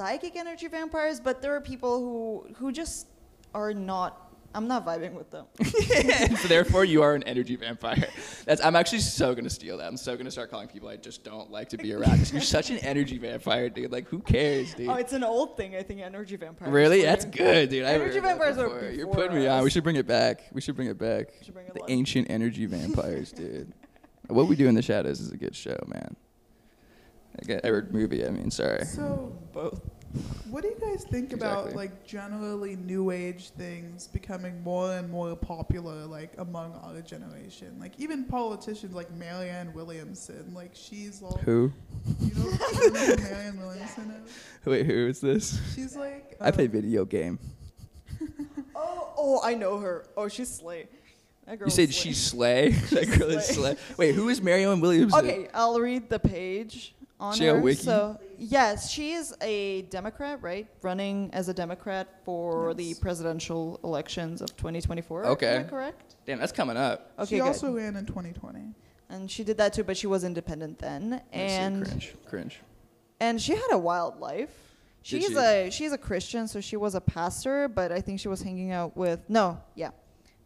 Psychic 0.00 0.36
energy 0.36 0.66
vampires, 0.66 1.20
but 1.20 1.42
there 1.42 1.54
are 1.54 1.60
people 1.60 2.00
who 2.00 2.54
who 2.54 2.72
just 2.72 3.06
are 3.54 3.74
not. 3.74 4.26
I'm 4.52 4.66
not 4.66 4.84
vibing 4.84 5.12
with 5.12 5.30
them. 5.30 5.46
so 6.42 6.48
therefore, 6.48 6.84
you 6.84 7.02
are 7.02 7.14
an 7.14 7.22
energy 7.22 7.54
vampire. 7.54 8.08
That's. 8.46 8.64
I'm 8.64 8.74
actually 8.74 8.98
so 8.98 9.32
gonna 9.32 9.50
steal 9.50 9.76
that. 9.78 9.86
I'm 9.86 9.96
so 9.96 10.16
gonna 10.16 10.30
start 10.30 10.50
calling 10.50 10.66
people 10.66 10.88
I 10.88 10.96
just 10.96 11.22
don't 11.22 11.52
like 11.52 11.68
to 11.68 11.76
be 11.76 11.92
around. 11.92 12.32
You're 12.32 12.40
such 12.40 12.70
an 12.70 12.78
energy 12.78 13.18
vampire, 13.18 13.68
dude. 13.68 13.92
Like, 13.92 14.08
who 14.08 14.18
cares, 14.18 14.74
dude? 14.74 14.88
Oh, 14.88 14.94
it's 14.94 15.12
an 15.12 15.22
old 15.22 15.56
thing, 15.56 15.76
I 15.76 15.84
think. 15.84 16.00
Energy 16.00 16.34
vampires. 16.34 16.72
Really? 16.72 17.02
That's 17.02 17.26
good, 17.26 17.68
dude. 17.68 17.84
Energy 17.84 18.18
vampires 18.18 18.58
are 18.58 18.68
before. 18.68 18.90
You're 18.90 19.06
putting 19.06 19.36
me 19.36 19.46
on. 19.46 19.62
We 19.62 19.70
should 19.70 19.84
bring 19.84 19.96
it 19.96 20.08
back. 20.08 20.42
We 20.52 20.60
should 20.60 20.74
bring 20.74 20.88
it 20.88 20.98
back. 20.98 21.28
Bring 21.52 21.66
it 21.66 21.74
The 21.74 21.84
ancient 21.88 22.28
energy 22.28 22.66
vampires, 22.66 23.30
dude. 23.30 23.72
What 24.26 24.48
we 24.48 24.56
do 24.56 24.66
in 24.66 24.74
the 24.74 24.82
shadows 24.82 25.20
is 25.20 25.30
a 25.30 25.36
good 25.36 25.54
show, 25.54 25.78
man. 25.86 26.16
Okay, 27.42 27.60
or 27.68 27.86
movie. 27.90 28.26
I 28.26 28.30
mean, 28.30 28.50
sorry. 28.50 28.84
So, 28.84 29.32
Both. 29.52 29.80
what 30.50 30.62
do 30.62 30.68
you 30.68 30.76
guys 30.80 31.04
think 31.04 31.32
about 31.32 31.74
like 31.74 32.04
generally 32.04 32.74
new 32.76 33.10
age 33.12 33.50
things 33.50 34.08
becoming 34.08 34.60
more 34.62 34.92
and 34.96 35.08
more 35.08 35.36
popular 35.36 36.06
like 36.06 36.32
among 36.38 36.74
our 36.84 37.00
generation? 37.00 37.76
Like 37.78 37.92
even 37.98 38.24
politicians 38.24 38.94
like 38.94 39.10
Marianne 39.12 39.72
Williamson, 39.72 40.52
like 40.54 40.72
she's 40.74 41.22
all 41.22 41.38
Who? 41.44 41.72
you 42.20 42.34
know, 42.34 42.50
you 42.72 42.90
know 42.90 43.00
who 43.00 43.16
Marianne 43.22 43.60
Williamson 43.60 44.10
is? 44.24 44.32
Wait, 44.66 44.86
who 44.86 45.06
is 45.08 45.20
this? 45.20 45.60
She's 45.74 45.96
like 45.96 46.36
I 46.40 46.50
play 46.50 46.66
um, 46.66 46.72
video 46.72 47.04
game. 47.04 47.38
Oh, 48.82 49.12
oh, 49.18 49.40
I 49.44 49.54
know 49.54 49.78
her. 49.78 50.06
Oh, 50.16 50.28
she's 50.28 50.48
slay. 50.48 50.88
That 51.46 51.60
You 51.60 51.68
said 51.70 51.92
slay. 51.92 52.02
she's 52.02 52.18
slay. 52.18 52.68
that 52.92 53.18
girl 53.18 53.28
is 53.30 53.44
slay. 53.44 53.74
slay. 53.74 53.76
Wait, 53.98 54.14
who 54.14 54.28
is 54.30 54.40
Marianne 54.40 54.80
Williamson? 54.80 55.18
Okay, 55.18 55.48
I'll 55.52 55.78
read 55.78 56.08
the 56.08 56.18
page 56.18 56.94
on 57.20 57.34
She 57.36 57.46
a 57.46 57.54
her. 57.54 57.60
wiki? 57.60 57.82
So 57.82 58.18
yes, 58.38 58.90
she 58.90 59.12
is 59.12 59.34
a 59.40 59.82
Democrat, 59.82 60.42
right? 60.42 60.66
Running 60.82 61.30
as 61.32 61.48
a 61.48 61.54
Democrat 61.54 62.08
for 62.24 62.74
the 62.74 62.94
presidential 62.94 63.78
elections 63.84 64.40
of 64.40 64.56
2024. 64.56 65.26
Okay. 65.26 65.56
Am 65.56 65.60
I 65.66 65.68
correct? 65.68 66.16
Damn, 66.26 66.38
that's 66.38 66.52
coming 66.52 66.76
up. 66.76 67.12
Okay, 67.18 67.26
she 67.28 67.36
good. 67.36 67.46
also 67.46 67.72
ran 67.72 67.94
in 67.96 68.06
2020. 68.06 68.74
and 69.10 69.30
she 69.30 69.44
did 69.44 69.58
that 69.58 69.72
too, 69.72 69.84
but 69.84 69.96
she 69.96 70.06
was 70.06 70.24
independent 70.24 70.78
then, 70.78 71.10
Let 71.10 71.32
me 71.32 71.38
see, 71.48 71.54
and 71.54 71.84
cringe, 71.86 72.14
cringe. 72.26 72.60
and 73.20 73.40
she 73.40 73.52
had 73.54 73.68
a 73.72 73.78
wild 73.78 74.18
life. 74.20 74.50
Did 75.02 75.22
She's 75.22 75.28
she? 75.30 75.36
a 75.36 75.70
she's 75.70 75.92
a 75.92 75.98
Christian, 75.98 76.46
so 76.46 76.60
she 76.60 76.76
was 76.76 76.94
a 76.94 77.00
pastor, 77.00 77.68
but 77.68 77.90
I 77.90 78.00
think 78.02 78.20
she 78.20 78.28
was 78.28 78.42
hanging 78.42 78.70
out 78.70 78.96
with 78.96 79.20
no, 79.28 79.58
yeah. 79.74 79.90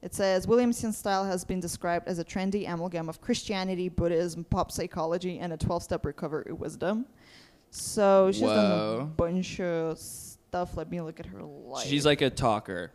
It 0.05 0.15
says 0.15 0.47
Williamson's 0.47 0.99
style 0.99 1.25
has 1.25 1.47
been 1.47 1.61
described 1.61 2.09
as 2.09 2.19
a 2.19 2.25
trendy 2.25 2.71
amalgam 2.71 3.09
of 3.09 3.23
Christianity, 3.23 3.89
Buddhism, 3.89 4.45
pop 4.45 4.71
psychology, 4.71 5.39
and 5.39 5.51
a 5.51 5.57
twelve-step 5.57 6.05
recovery 6.05 6.53
wisdom. 6.53 7.07
So 7.71 8.31
she's 8.31 8.43
done 8.43 8.71
a 8.71 8.77
Whoa. 8.99 9.11
bunch 9.17 9.61
of 9.61 9.99
stuff. 9.99 10.77
Let 10.77 10.91
me 10.91 11.01
look 11.01 11.21
at 11.21 11.27
her 11.27 11.43
life. 11.43 11.87
She's 11.87 12.05
like 12.05 12.21
a 12.21 12.29
talker. 12.29 12.93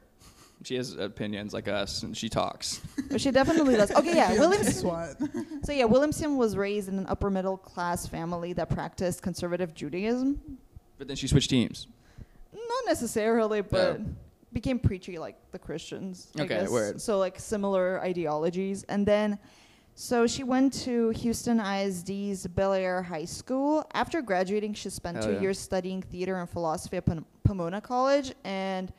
She 0.63 0.75
has 0.75 0.93
opinions 0.97 1.51
like 1.51 1.67
us, 1.67 2.03
and 2.03 2.15
she 2.15 2.29
talks. 2.29 2.79
but 3.09 3.19
she 3.19 3.31
definitely 3.31 3.75
does. 3.75 3.89
Okay, 3.89 4.15
yeah, 4.15 4.31
Williamson. 4.39 4.87
what? 4.87 5.17
So 5.63 5.71
yeah, 5.71 5.85
Williamson 5.85 6.37
was 6.37 6.55
raised 6.55 6.89
in 6.89 6.99
an 6.99 7.07
upper 7.07 7.31
middle 7.31 7.57
class 7.57 8.05
family 8.05 8.53
that 8.53 8.69
practiced 8.69 9.23
conservative 9.23 9.73
Judaism. 9.73 10.39
But 10.99 11.07
then 11.07 11.17
she 11.17 11.27
switched 11.27 11.49
teams. 11.49 11.87
Not 12.53 12.83
necessarily, 12.85 13.61
but 13.61 13.99
oh. 13.99 14.05
Became 14.51 14.79
preachy 14.79 15.17
like 15.19 15.35
the 15.51 15.59
Christians. 15.59 16.31
I 16.37 16.41
Okay, 16.41 16.47
guess. 16.61 16.69
word. 16.69 16.99
So 17.01 17.19
like 17.19 17.39
similar 17.39 18.01
ideologies, 18.01 18.83
and 18.89 19.05
then. 19.05 19.37
So 19.95 20.25
she 20.27 20.43
went 20.45 20.71
to 20.85 21.09
Houston 21.09 21.59
ISD's 21.59 22.47
Bellaire 22.47 23.03
High 23.03 23.25
School. 23.25 23.85
After 23.93 24.21
graduating, 24.21 24.73
she 24.73 24.89
spent 24.89 25.17
Hell 25.17 25.25
two 25.27 25.33
yeah. 25.33 25.41
years 25.41 25.59
studying 25.59 26.01
theater 26.01 26.37
and 26.37 26.49
philosophy 26.49 26.95
at 26.97 27.05
Pom- 27.05 27.25
Pomona 27.43 27.81
College, 27.81 28.33
and 28.45 28.93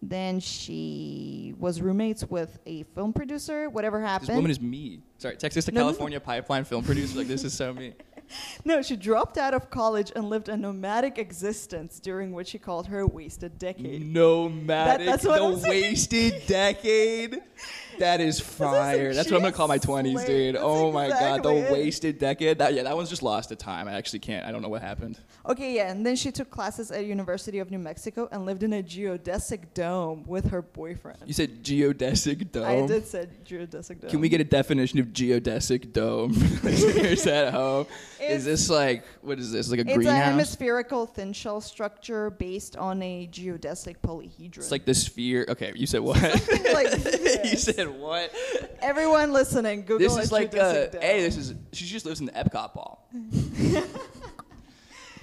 then 0.00 0.40
she 0.40 1.54
was 1.58 1.82
roommates 1.82 2.24
with 2.24 2.58
a 2.64 2.84
film 2.94 3.12
producer. 3.12 3.68
Whatever 3.68 4.00
happened, 4.00 4.28
This 4.30 4.36
woman 4.36 4.50
is 4.50 4.60
me. 4.60 5.00
Sorry, 5.18 5.36
Texas 5.36 5.66
to 5.66 5.72
No, 5.72 5.80
no, 5.80 5.86
no. 5.86 5.90
California 5.92 6.20
pipeline 6.20 6.64
film 6.64 6.82
producer. 6.82 7.18
Like 7.18 7.28
this 7.28 7.44
is 7.44 7.52
so 7.52 7.74
me. 7.74 7.92
No, 8.64 8.82
she 8.82 8.96
dropped 8.96 9.38
out 9.38 9.54
of 9.54 9.70
college 9.70 10.12
and 10.14 10.28
lived 10.28 10.48
a 10.48 10.56
nomadic 10.56 11.18
existence 11.18 11.98
during 12.00 12.32
what 12.32 12.46
she 12.46 12.58
called 12.58 12.88
her 12.88 13.06
wasted 13.06 13.58
decade. 13.58 14.04
Nomadic, 14.06 14.98
That- 14.98 15.06
that's 15.06 15.24
what 15.24 15.62
the 15.62 15.68
wasted 15.68 16.42
decade. 16.46 17.38
That 17.98 18.20
is 18.20 18.40
fire. 18.40 19.14
That's 19.14 19.30
what 19.30 19.36
I'm 19.36 19.42
gonna 19.42 19.52
call 19.52 19.68
my 19.68 19.78
20s, 19.78 20.26
dude. 20.26 20.54
That's 20.54 20.64
oh 20.64 20.92
my 20.92 21.08
god, 21.08 21.42
the 21.42 21.50
it. 21.50 21.72
wasted 21.72 22.18
decade. 22.18 22.58
That 22.58 22.74
yeah, 22.74 22.84
that 22.84 22.96
one's 22.96 23.08
just 23.10 23.22
lost 23.22 23.48
to 23.50 23.56
time. 23.56 23.88
I 23.88 23.94
actually 23.94 24.20
can't. 24.20 24.46
I 24.46 24.52
don't 24.52 24.62
know 24.62 24.68
what 24.68 24.82
happened. 24.82 25.18
Okay, 25.48 25.74
yeah, 25.74 25.90
and 25.90 26.04
then 26.04 26.16
she 26.16 26.30
took 26.30 26.50
classes 26.50 26.90
at 26.90 27.04
University 27.06 27.58
of 27.58 27.70
New 27.70 27.78
Mexico 27.78 28.28
and 28.30 28.44
lived 28.44 28.62
in 28.62 28.72
a 28.74 28.82
geodesic 28.82 29.72
dome 29.74 30.24
with 30.26 30.50
her 30.50 30.62
boyfriend. 30.62 31.18
You 31.26 31.32
said 31.32 31.62
geodesic 31.62 32.52
dome. 32.52 32.64
I 32.64 32.86
did 32.86 33.06
say 33.06 33.28
geodesic 33.44 34.00
dome. 34.00 34.10
Can 34.10 34.20
we 34.20 34.28
get 34.28 34.40
a 34.40 34.44
definition 34.44 34.98
of 34.98 35.06
geodesic 35.06 35.92
dome? 35.92 36.32
Listeners 36.62 37.26
at 37.26 37.52
home. 37.54 37.86
Is 38.20 38.44
this 38.44 38.68
like 38.68 39.04
what 39.22 39.38
is 39.38 39.52
this? 39.52 39.70
Like 39.70 39.80
a 39.80 39.82
It's 39.82 39.92
a 39.92 39.94
greenhouse? 39.94 40.24
hemispherical 40.24 41.06
thin 41.06 41.32
shell 41.32 41.60
structure 41.60 42.30
based 42.30 42.76
on 42.76 43.02
a 43.02 43.28
geodesic 43.32 43.96
polyhedron. 44.02 44.58
It's 44.58 44.70
like 44.70 44.84
the 44.84 44.94
sphere. 44.94 45.46
Okay, 45.48 45.72
you 45.74 45.86
said 45.86 46.00
what? 46.08 46.20
Like 46.20 46.92
you 47.44 47.56
said 47.56 47.87
what? 47.98 48.32
Everyone 48.80 49.32
listening, 49.32 49.82
Google 49.82 49.98
This 49.98 50.16
is 50.16 50.32
like 50.32 50.54
uh, 50.54 50.58
geodesic 50.74 50.92
dome. 50.92 51.02
hey, 51.02 51.20
this 51.22 51.36
is 51.36 51.54
she 51.72 51.84
just 51.86 52.06
lives 52.06 52.20
in 52.20 52.26
the 52.26 52.32
Epcot 52.32 52.74
ball. 52.74 53.08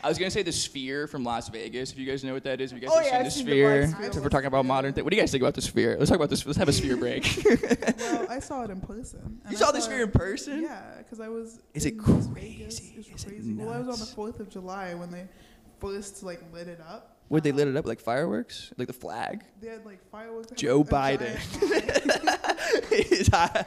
I 0.04 0.08
was 0.10 0.20
gonna 0.20 0.30
say 0.30 0.44
the 0.44 0.52
sphere 0.52 1.08
from 1.08 1.24
Las 1.24 1.50
Vegas. 1.50 1.92
If 1.92 1.98
you 1.98 2.06
guys 2.06 2.24
know 2.24 2.34
what 2.34 2.44
that 2.44 2.62
is, 2.62 2.72
if 2.72 2.80
you 2.80 2.88
guys 2.88 2.96
Oh, 2.96 3.00
have 3.00 3.06
yeah, 3.08 3.12
seen 3.12 3.18
I've 3.20 3.26
the 3.26 3.32
seen 3.32 3.46
the 3.48 3.52
sphere. 3.54 3.80
Black 3.88 3.96
Sphere. 3.96 4.10
if 4.10 4.16
we're 4.24 4.30
talking 4.30 4.46
about 4.46 4.64
modern 4.66 4.94
things, 4.94 5.04
what 5.04 5.10
do 5.10 5.16
you 5.18 5.22
guys 5.24 5.32
think 5.32 5.42
about 5.42 5.56
the 5.56 5.62
sphere? 5.64 5.96
Let's 5.98 6.10
talk 6.12 6.18
about 6.18 6.30
this. 6.30 6.46
Let's 6.46 6.60
have 6.60 6.70
a 6.70 6.74
sphere 6.74 6.96
break. 6.96 7.26
well, 7.98 8.28
I 8.30 8.38
saw 8.40 8.64
it 8.66 8.70
in 8.70 8.82
person. 8.82 9.40
and 9.44 9.52
you 9.52 9.58
I 9.58 9.60
saw 9.60 9.72
the 9.72 9.80
saw 9.82 9.86
sphere 9.88 10.02
it- 10.02 10.04
in 10.04 10.12
person? 10.12 10.62
Yeah, 10.62 10.80
because 11.00 11.20
I 11.20 11.28
was. 11.28 11.60
Is 11.74 11.86
it 11.88 11.94
in 11.96 12.04
Las 12.04 12.28
crazy? 12.28 12.50
Vegas. 12.58 12.80
It's 12.80 13.08
Is 13.10 13.24
it 13.26 13.28
crazy. 13.30 13.54
well, 13.56 13.70
I 13.74 13.80
was 13.80 13.88
on 13.88 13.94
the 13.94 13.98
nuts? 14.00 14.14
Fourth 14.14 14.40
of 14.40 14.48
July 14.50 14.94
when 14.94 15.10
they 15.10 15.26
first 15.80 16.22
like 16.22 16.40
lit 16.54 16.68
it 16.68 16.80
up. 16.88 17.18
Would 17.30 17.42
they 17.42 17.50
Um, 17.50 17.56
lit 17.56 17.68
it 17.70 17.76
up 17.76 17.88
like 17.88 18.00
fireworks, 18.00 18.72
like 18.78 18.86
the 18.86 18.94
flag? 18.94 19.44
They 19.60 19.70
had 19.70 19.84
like 19.88 20.08
fireworks. 20.12 20.52
Joe 20.52 20.86
like, 20.92 21.20
a 21.20 21.24
Biden. 21.26 21.75
Giant 23.04 23.34
eye. 23.34 23.66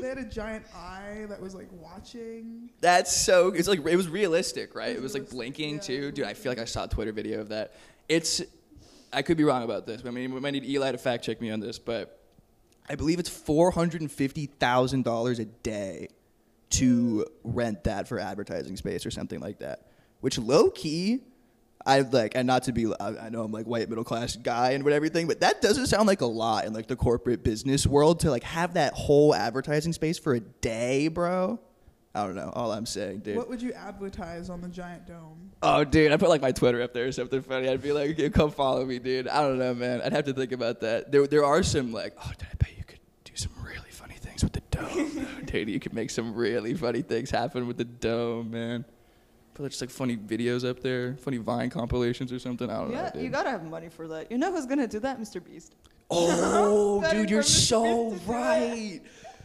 they 0.00 0.08
had 0.08 0.18
a 0.18 0.24
giant 0.24 0.64
eye 0.74 1.26
that 1.28 1.40
was 1.40 1.54
like 1.54 1.68
watching. 1.72 2.70
That's 2.80 3.14
so. 3.14 3.48
It's 3.48 3.68
like 3.68 3.78
it 3.86 3.96
was 3.96 4.08
realistic, 4.08 4.74
right? 4.74 4.94
It 4.94 5.02
was 5.02 5.14
like 5.14 5.30
blinking 5.30 5.74
yeah, 5.76 5.80
too, 5.80 6.12
dude. 6.12 6.26
I 6.26 6.34
feel 6.34 6.50
like 6.50 6.58
I 6.58 6.64
saw 6.64 6.84
a 6.84 6.88
Twitter 6.88 7.12
video 7.12 7.40
of 7.40 7.48
that. 7.48 7.74
It's. 8.08 8.42
I 9.12 9.22
could 9.22 9.36
be 9.36 9.44
wrong 9.44 9.64
about 9.64 9.86
this. 9.86 10.02
But 10.02 10.10
I 10.10 10.12
mean, 10.12 10.32
we 10.32 10.40
might 10.40 10.52
need 10.52 10.64
Eli 10.64 10.92
to 10.92 10.98
fact 10.98 11.24
check 11.24 11.40
me 11.40 11.50
on 11.50 11.60
this, 11.60 11.78
but 11.78 12.20
I 12.88 12.94
believe 12.94 13.18
it's 13.18 13.28
four 13.28 13.70
hundred 13.70 14.00
and 14.00 14.10
fifty 14.10 14.46
thousand 14.46 15.04
dollars 15.04 15.38
a 15.38 15.44
day 15.44 16.08
to 16.70 17.26
rent 17.42 17.84
that 17.84 18.08
for 18.08 18.18
advertising 18.18 18.76
space 18.76 19.04
or 19.04 19.10
something 19.10 19.40
like 19.40 19.58
that. 19.58 19.86
Which 20.20 20.38
low 20.38 20.70
key, 20.70 21.20
I 21.86 22.00
like, 22.00 22.32
and 22.34 22.46
not 22.46 22.64
to 22.64 22.72
be, 22.72 22.92
I, 23.00 23.26
I 23.26 23.28
know 23.30 23.42
I'm 23.42 23.52
like 23.52 23.66
white 23.66 23.88
middle 23.88 24.04
class 24.04 24.36
guy 24.36 24.72
and 24.72 24.84
what 24.84 24.92
everything, 24.92 25.26
but 25.26 25.40
that 25.40 25.62
doesn't 25.62 25.86
sound 25.86 26.06
like 26.06 26.20
a 26.20 26.26
lot 26.26 26.66
in 26.66 26.72
like 26.74 26.88
the 26.88 26.96
corporate 26.96 27.42
business 27.42 27.86
world 27.86 28.20
to 28.20 28.30
like 28.30 28.42
have 28.42 28.74
that 28.74 28.92
whole 28.92 29.34
advertising 29.34 29.92
space 29.92 30.18
for 30.18 30.34
a 30.34 30.40
day, 30.40 31.08
bro. 31.08 31.58
I 32.14 32.26
don't 32.26 32.34
know. 32.34 32.50
All 32.54 32.72
I'm 32.72 32.86
saying, 32.86 33.20
dude. 33.20 33.36
What 33.36 33.48
would 33.48 33.62
you 33.62 33.72
advertise 33.72 34.50
on 34.50 34.60
the 34.60 34.68
giant 34.68 35.06
dome? 35.06 35.52
Oh, 35.62 35.84
dude, 35.84 36.10
I 36.10 36.16
put 36.16 36.28
like 36.28 36.42
my 36.42 36.52
Twitter 36.52 36.82
up 36.82 36.92
there 36.92 37.06
or 37.06 37.12
something 37.12 37.40
funny. 37.40 37.68
I'd 37.68 37.82
be 37.82 37.92
like, 37.92 38.10
okay, 38.10 38.30
come 38.30 38.50
follow 38.50 38.84
me, 38.84 38.98
dude. 38.98 39.28
I 39.28 39.42
don't 39.42 39.58
know, 39.58 39.74
man. 39.74 40.02
I'd 40.02 40.12
have 40.12 40.24
to 40.24 40.32
think 40.32 40.52
about 40.52 40.80
that. 40.80 41.12
There, 41.12 41.26
there 41.26 41.44
are 41.44 41.62
some 41.62 41.92
like, 41.92 42.14
oh, 42.18 42.32
dude, 42.36 42.48
I 42.50 42.54
bet 42.56 42.70
you 42.76 42.84
could 42.84 42.98
do 43.24 43.32
some 43.36 43.52
really 43.62 43.90
funny 43.90 44.14
things 44.14 44.42
with 44.42 44.52
the 44.52 44.62
dome, 44.70 45.26
dude. 45.44 45.70
You 45.70 45.78
could 45.78 45.94
make 45.94 46.10
some 46.10 46.34
really 46.34 46.74
funny 46.74 47.02
things 47.02 47.30
happen 47.30 47.68
with 47.68 47.76
the 47.76 47.84
dome, 47.84 48.50
man. 48.50 48.84
Put 49.60 49.70
just 49.72 49.82
like 49.82 49.90
funny 49.90 50.16
videos 50.16 50.68
up 50.68 50.80
there, 50.80 51.16
funny 51.16 51.36
Vine 51.36 51.68
compilations 51.68 52.32
or 52.32 52.38
something. 52.38 52.70
I 52.70 52.78
don't 52.78 52.92
know, 52.92 53.10
Yeah, 53.14 53.20
you 53.20 53.28
gotta 53.28 53.50
have 53.50 53.62
money 53.64 53.90
for 53.90 54.08
that. 54.08 54.30
You 54.30 54.38
know 54.38 54.50
who's 54.52 54.64
gonna 54.66 54.86
do 54.88 55.00
that, 55.00 55.20
Mr. 55.20 55.44
Beast? 55.44 55.74
Oh, 56.10 57.02
dude, 57.10 57.28
you're 57.28 57.42
so 57.42 58.10
Beast 58.10 58.22
to 58.22 58.26
do 58.26 58.32
it. 58.32 58.34
right. 58.34 59.00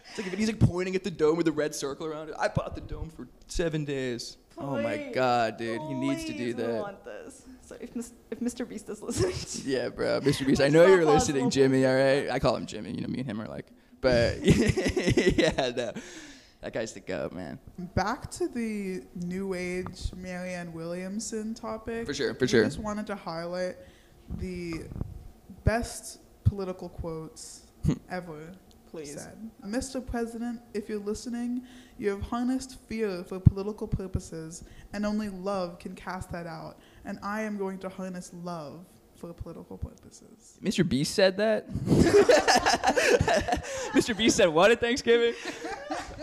It's 0.10 0.18
like 0.18 0.28
if 0.32 0.40
he's 0.40 0.48
like 0.48 0.60
pointing 0.60 0.96
at 0.96 1.04
the 1.04 1.12
dome 1.12 1.36
with 1.36 1.48
a 1.50 1.52
red 1.52 1.76
circle 1.76 2.06
around 2.06 2.30
it. 2.30 2.36
I 2.40 2.48
bought 2.48 2.76
the 2.76 2.82
dome 2.82 3.10
for 3.10 3.28
seven 3.48 3.84
days. 3.84 4.38
oh 4.58 4.82
my 4.82 5.12
god, 5.14 5.58
dude, 5.58 5.82
he 5.82 5.94
needs 5.94 6.24
to 6.26 6.32
please, 6.34 6.54
do 6.56 6.64
that. 6.64 6.82
want 6.82 7.04
this. 7.04 7.42
So 7.62 7.76
if, 7.82 7.94
Mis- 7.96 8.14
if 8.32 8.40
Mr. 8.40 8.68
Beast 8.68 8.88
is 8.90 9.02
listening, 9.02 9.34
Yeah, 9.66 9.90
bro, 9.90 10.22
Mr. 10.22 10.46
Beast. 10.46 10.62
I 10.62 10.70
know 10.70 10.86
you're 10.86 11.04
listening, 11.04 11.50
Jimmy. 11.50 11.86
All 11.86 11.94
right, 11.96 12.30
I 12.30 12.40
call 12.40 12.56
him 12.56 12.66
Jimmy. 12.68 12.92
You 12.92 13.02
know, 13.02 13.08
me 13.10 13.20
and 13.20 13.28
him 13.28 13.42
are 13.42 13.48
like, 13.48 13.66
but 14.00 14.38
yeah, 14.46 15.72
no, 15.76 15.92
that 16.66 16.74
guy's 16.74 16.94
the 16.94 17.00
goat, 17.00 17.32
man. 17.32 17.60
Back 17.94 18.32
to 18.32 18.48
the 18.48 19.04
new 19.14 19.54
age 19.54 20.12
Marianne 20.16 20.74
Williamson 20.74 21.54
topic. 21.54 22.08
For 22.08 22.14
sure, 22.16 22.34
for 22.34 22.46
we 22.46 22.48
sure. 22.48 22.64
just 22.64 22.80
wanted 22.80 23.06
to 23.06 23.16
highlight 23.16 23.76
the 24.40 24.86
best 25.64 26.22
political 26.44 26.90
quotes 26.90 27.68
hmm. 27.86 27.94
ever 28.10 28.52
please. 28.90 29.14
said. 29.14 29.38
Mr. 29.64 30.04
President, 30.04 30.60
if 30.74 30.90
you're 30.90 30.98
listening, 30.98 31.62
you 32.00 32.10
have 32.10 32.24
harnessed 32.24 32.80
fear 32.88 33.24
for 33.24 33.40
political 33.40 33.88
purposes, 33.88 34.64
and 34.94 35.06
only 35.06 35.30
love 35.30 35.78
can 35.78 35.94
cast 35.94 36.32
that 36.32 36.48
out. 36.48 36.80
And 37.06 37.20
I 37.22 37.42
am 37.42 37.60
going 37.60 37.78
to 37.80 37.90
harness 37.90 38.32
love 38.44 38.88
for 39.16 39.34
political 39.34 39.78
purposes. 39.78 40.58
Mr. 40.64 40.88
Beast 40.88 41.14
said 41.14 41.38
that. 41.38 41.70
Mr. 43.94 44.18
Beast 44.18 44.38
said 44.38 44.50
what 44.50 44.72
at 44.72 44.80
Thanksgiving? 44.80 45.36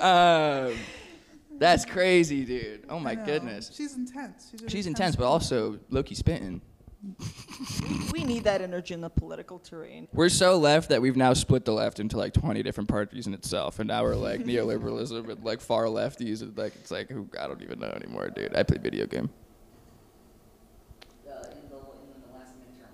Um, 0.00 0.75
that's 1.58 1.84
crazy, 1.84 2.44
dude. 2.44 2.84
Oh 2.88 2.99
my 2.99 3.14
goodness. 3.14 3.70
She's 3.75 3.96
intense. 3.96 4.49
She's, 4.50 4.62
an 4.62 4.68
She's 4.68 4.87
intense, 4.87 5.16
but 5.16 5.26
also 5.26 5.78
lowkey 5.90 6.16
spitting. 6.16 6.61
We 8.12 8.25
need 8.25 8.44
that 8.44 8.61
energy 8.61 8.92
in 8.94 9.00
the 9.00 9.08
political 9.08 9.58
terrain. 9.58 10.06
We're 10.12 10.28
so 10.28 10.58
left 10.58 10.90
that 10.90 11.00
we've 11.00 11.16
now 11.16 11.32
split 11.32 11.64
the 11.64 11.72
left 11.72 11.99
into 11.99 12.18
like 12.18 12.34
20 12.34 12.62
different 12.62 12.88
parties 12.88 13.26
in 13.26 13.32
itself, 13.34 13.78
and 13.78 13.88
now 13.88 14.02
we're 14.02 14.14
like 14.14 14.40
neoliberalism 14.44 15.28
and 15.30 15.42
like 15.42 15.61
far 15.61 15.84
lefties, 15.87 16.42
and 16.42 16.56
like 16.56 16.75
it's 16.76 16.90
like 16.90 17.08
who 17.11 17.26
I 17.40 17.46
don't 17.49 17.62
even 17.62 17.80
know 17.80 17.88
anymore, 17.88 18.28
dude. 18.30 18.54
I 18.54 18.62
play 18.62 18.78
video 18.78 19.06
game. 19.06 19.30
Uh, 21.26 21.32
in 21.50 21.68
the, 21.70 21.76
in 21.78 22.20
the 22.20 22.37
last 22.37 22.52
midterm, 22.61 22.92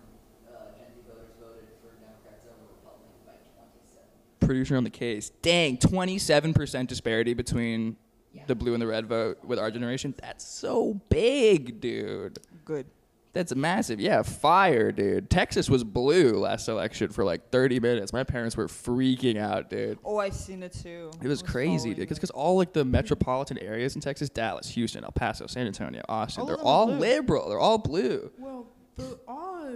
uh, 0.49 0.71
Gen 0.79 0.87
Z 0.95 1.03
voters 1.09 1.35
voted 1.43 1.69
for 1.83 1.91
Democrats 1.99 2.47
over 2.47 2.63
Republicans 2.79 3.27
by 3.27 3.35
27. 3.43 4.07
Producer 4.49 4.77
on 4.77 4.85
the 4.85 4.91
case. 4.91 5.31
Dang, 5.43 5.77
27% 5.77 6.89
disparity 6.89 7.35
between 7.35 7.97
Yeah. 8.33 8.43
the 8.47 8.55
blue 8.55 8.73
and 8.75 8.83
the 8.83 8.87
red 8.87 9.07
vote 9.07 9.39
with 9.45 9.59
our 9.59 9.71
generation. 9.71 10.15
That's 10.21 10.47
so 10.47 11.01
big, 11.09 11.81
dude. 11.81 12.39
Good. 12.65 12.87
That's 13.35 13.55
massive. 13.55 14.01
Yeah, 14.01 14.23
fire, 14.23 14.91
dude. 14.91 15.29
Texas 15.31 15.69
was 15.69 15.85
blue 15.85 16.33
last 16.33 16.67
election 16.69 17.11
for 17.11 17.25
like 17.25 17.51
30 17.51 17.79
minutes. 17.79 18.13
My 18.13 18.25
parents 18.25 18.57
were 18.57 18.67
freaking 18.67 19.37
out, 19.39 19.69
dude. 19.71 19.99
Oh, 20.05 20.17
I've 20.19 20.35
seen 20.35 20.63
it 20.63 20.73
too. 20.73 21.11
It 21.23 21.29
was 21.29 21.43
I 21.43 21.47
crazy, 21.47 21.91
dude. 21.95 22.09
Because 22.09 22.31
all 22.31 22.57
like 22.57 22.73
the 22.73 22.85
metropolitan 22.87 23.59
areas 23.59 23.95
in 23.95 24.01
Texas, 24.01 24.29
Dallas, 24.31 24.71
Houston, 24.71 25.05
El 25.05 25.13
Paso, 25.13 25.47
San 25.47 25.67
Antonio, 25.67 26.01
Austin 26.09 26.41
all 26.41 26.47
they're 26.47 26.59
all 26.61 26.87
liberal. 26.89 27.49
They're 27.51 27.61
all 27.61 27.79
blue. 27.79 28.31
Well, 28.39 28.67
there 28.97 29.07
are 29.29 29.73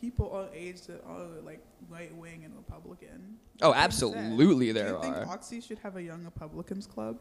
people 0.00 0.28
all 0.28 0.48
age 0.54 0.82
that 0.82 1.02
are 1.06 1.26
like 1.44 1.60
right 1.88 2.14
wing 2.16 2.44
and 2.44 2.54
Republican. 2.56 3.36
Oh, 3.62 3.70
Like 3.70 3.76
you 3.90 3.90
said. 3.90 4.14
absolutely 4.14 4.72
there 4.72 4.96
are. 4.96 5.00
Do 5.00 5.06
you 5.08 5.14
think 5.14 5.26
are. 5.26 5.32
Oxy 5.32 5.60
should 5.60 5.78
have 5.78 5.96
a 5.96 6.02
young 6.02 6.24
Republicans 6.24 6.86
club? 6.86 7.18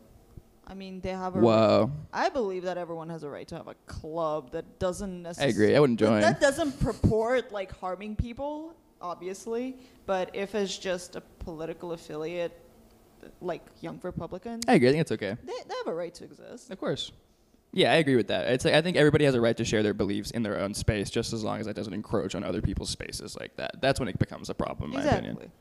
I 0.69 0.73
mean, 0.73 0.99
they 0.99 1.11
have 1.11 1.35
a. 1.35 1.39
Whoa. 1.39 1.91
I 2.11 2.29
believe 2.29 2.63
that 2.63 2.77
everyone 2.77 3.09
has 3.09 3.23
a 3.23 3.29
right 3.29 3.47
to 3.47 3.55
have 3.55 3.67
a 3.67 3.75
club 3.85 4.51
that 4.51 4.79
doesn't 4.79 5.23
necessarily. 5.23 5.45
I 5.45 5.47
necessarily. 5.47 5.65
agree. 5.65 5.75
I 5.77 5.79
wouldn't 5.79 5.99
join. 5.99 6.21
That 6.21 6.41
doesn't 6.41 6.79
purport 6.79 7.51
like 7.51 7.71
harming 7.77 8.17
people, 8.17 8.75
obviously. 9.01 9.77
But 10.05 10.29
if 10.35 10.55
it's 10.55 10.77
just 10.77 11.15
a 11.15 11.21
political 11.39 11.93
affiliate, 11.93 12.59
like 13.41 13.61
Young 13.81 13.99
Republicans, 14.03 14.65
I 14.67 14.73
agree. 14.75 14.89
I 14.89 14.91
think 14.91 15.01
it's 15.01 15.11
okay. 15.13 15.37
they, 15.43 15.53
they 15.53 15.75
have 15.85 15.87
a 15.87 15.93
right 15.93 16.13
to 16.15 16.25
exist. 16.25 16.69
Of 16.69 16.79
course. 16.79 17.11
Yeah, 17.77 17.91
I 17.91 17.97
agree 17.97 18.15
with 18.15 18.29
that. 18.29 18.47
It's 18.47 18.65
like 18.65 18.73
I 18.73 18.81
think 18.81 18.97
everybody 18.97 19.25
has 19.25 19.35
a 19.35 19.39
right 19.39 19.55
to 19.55 19.63
share 19.63 19.83
their 19.83 19.93
beliefs 19.93 20.31
in 20.31 20.41
their 20.41 20.59
own 20.59 20.73
space, 20.73 21.11
just 21.11 21.31
as 21.31 21.43
long 21.43 21.59
as 21.59 21.67
that 21.67 21.75
doesn't 21.75 21.93
encroach 21.93 22.33
on 22.33 22.43
other 22.43 22.59
people's 22.59 22.89
spaces 22.89 23.37
like 23.39 23.55
that. 23.57 23.79
That's 23.81 23.99
when 23.99 24.09
it 24.09 24.17
becomes 24.17 24.49
a 24.49 24.55
problem, 24.55 24.89
in 24.89 24.95
my 24.95 25.03
exactly. 25.03 25.29
opinion. 25.29 25.51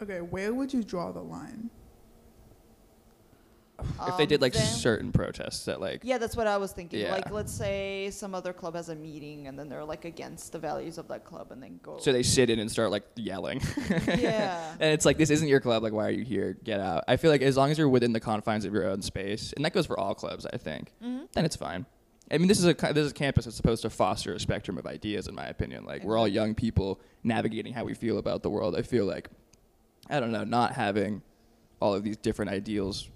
Okay, 0.00 0.20
where 0.20 0.54
would 0.54 0.72
you 0.72 0.84
draw 0.84 1.10
the 1.10 1.20
line? 1.20 1.68
If 4.08 4.16
they 4.16 4.24
did 4.26 4.40
like 4.40 4.54
Um, 4.54 4.60
then- 4.62 4.74
certain 4.74 5.12
protests 5.12 5.64
that 5.66 5.80
like 5.80 6.00
Yeah, 6.02 6.18
that's 6.18 6.34
what 6.36 6.46
I 6.46 6.56
was 6.56 6.72
thinking. 6.72 7.00
Yeah. 7.00 7.12
Like, 7.12 7.30
let's 7.30 7.52
say 7.52 8.08
some 8.10 8.34
other 8.34 8.52
club 8.52 8.74
has 8.74 8.88
a 8.88 8.94
meeting 8.94 9.48
and 9.48 9.58
then 9.58 9.68
they're 9.68 9.84
like 9.84 10.04
against 10.06 10.52
the 10.52 10.58
values 10.58 10.96
of 10.98 11.08
that 11.08 11.24
club 11.24 11.52
and 11.52 11.62
then 11.62 11.78
go. 11.82 11.98
so 11.98 12.12
they 12.12 12.22
sit 12.22 12.48
in 12.50 12.58
and 12.58 12.70
start 12.70 12.90
like 12.90 13.04
yelling. 13.16 13.60
yeah. 14.06 14.72
and 14.80 14.92
it's 14.92 15.04
like 15.04 15.18
this 15.18 15.30
isn't 15.30 15.48
your 15.48 15.60
club, 15.60 15.82
like 15.82 15.92
why 15.92 16.06
are 16.06 16.10
you 16.10 16.24
here? 16.24 16.56
Get 16.64 16.80
out. 16.80 17.04
I 17.06 17.16
feel 17.16 17.30
like 17.30 17.42
as 17.42 17.56
long 17.56 17.70
as 17.70 17.78
you're 17.78 17.88
within 17.88 18.12
the 18.12 18.20
confines 18.20 18.64
of 18.64 18.72
your 18.72 18.86
own 18.88 19.02
space, 19.02 19.52
and 19.54 19.64
that 19.64 19.72
goes 19.74 19.86
for 19.86 19.98
all 19.98 20.14
clubs, 20.14 20.46
I 20.52 20.56
think, 20.56 20.92
Mhm. 21.04 21.28
then 21.32 21.44
it's 21.44 21.56
fine. 21.56 21.84
I 22.30 22.38
mean, 22.38 22.48
this 22.48 22.58
is 22.58 22.64
a 22.64 22.74
this 22.74 23.04
is 23.04 23.10
a 23.12 23.14
campus 23.14 23.44
that's 23.44 23.56
supposed 23.56 23.82
to 23.82 23.90
foster 23.90 24.32
a 24.32 24.40
spectrum 24.40 24.78
of 24.78 24.86
ideas, 24.86 25.28
in 25.28 25.34
my 25.34 25.46
opinion. 25.46 25.84
Like 25.84 26.02
we're 26.02 26.16
all 26.18 26.26
young 26.26 26.54
people 26.54 26.98
navigating 27.22 27.72
how 27.72 27.84
we 27.84 27.94
feel 27.94 28.18
about 28.18 28.42
the 28.42 28.50
world. 28.50 28.74
I 28.74 28.82
feel 28.82 29.04
like, 29.04 29.28
I 30.10 30.18
don't 30.18 30.32
know, 30.32 30.44
not 30.44 30.72
having 30.72 31.22
all 31.80 31.94
of 31.94 32.02
these 32.02 32.16
different 32.16 32.50
ideals 32.50 33.08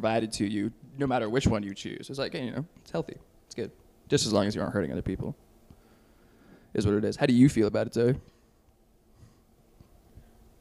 provided 0.00 0.30
to 0.32 0.46
you, 0.46 0.70
no 0.96 1.06
matter 1.08 1.28
which 1.28 1.46
one 1.48 1.62
you 1.64 1.74
choose, 1.74 2.08
It's 2.08 2.18
like 2.20 2.32
you 2.34 2.52
know, 2.52 2.64
it's 2.82 2.90
healthy, 2.92 3.16
it's 3.46 3.54
good, 3.54 3.70
just 4.08 4.26
as 4.26 4.32
long 4.32 4.46
as 4.46 4.54
you 4.54 4.60
aren't 4.60 4.72
hurting 4.72 4.92
other 4.92 5.02
people. 5.02 5.34
Is 6.74 6.86
what 6.86 6.94
it 6.94 7.04
is. 7.04 7.16
How 7.16 7.26
do 7.26 7.32
you 7.34 7.48
feel 7.48 7.66
about 7.66 7.86
it, 7.88 7.94
Zoe? 7.94 8.14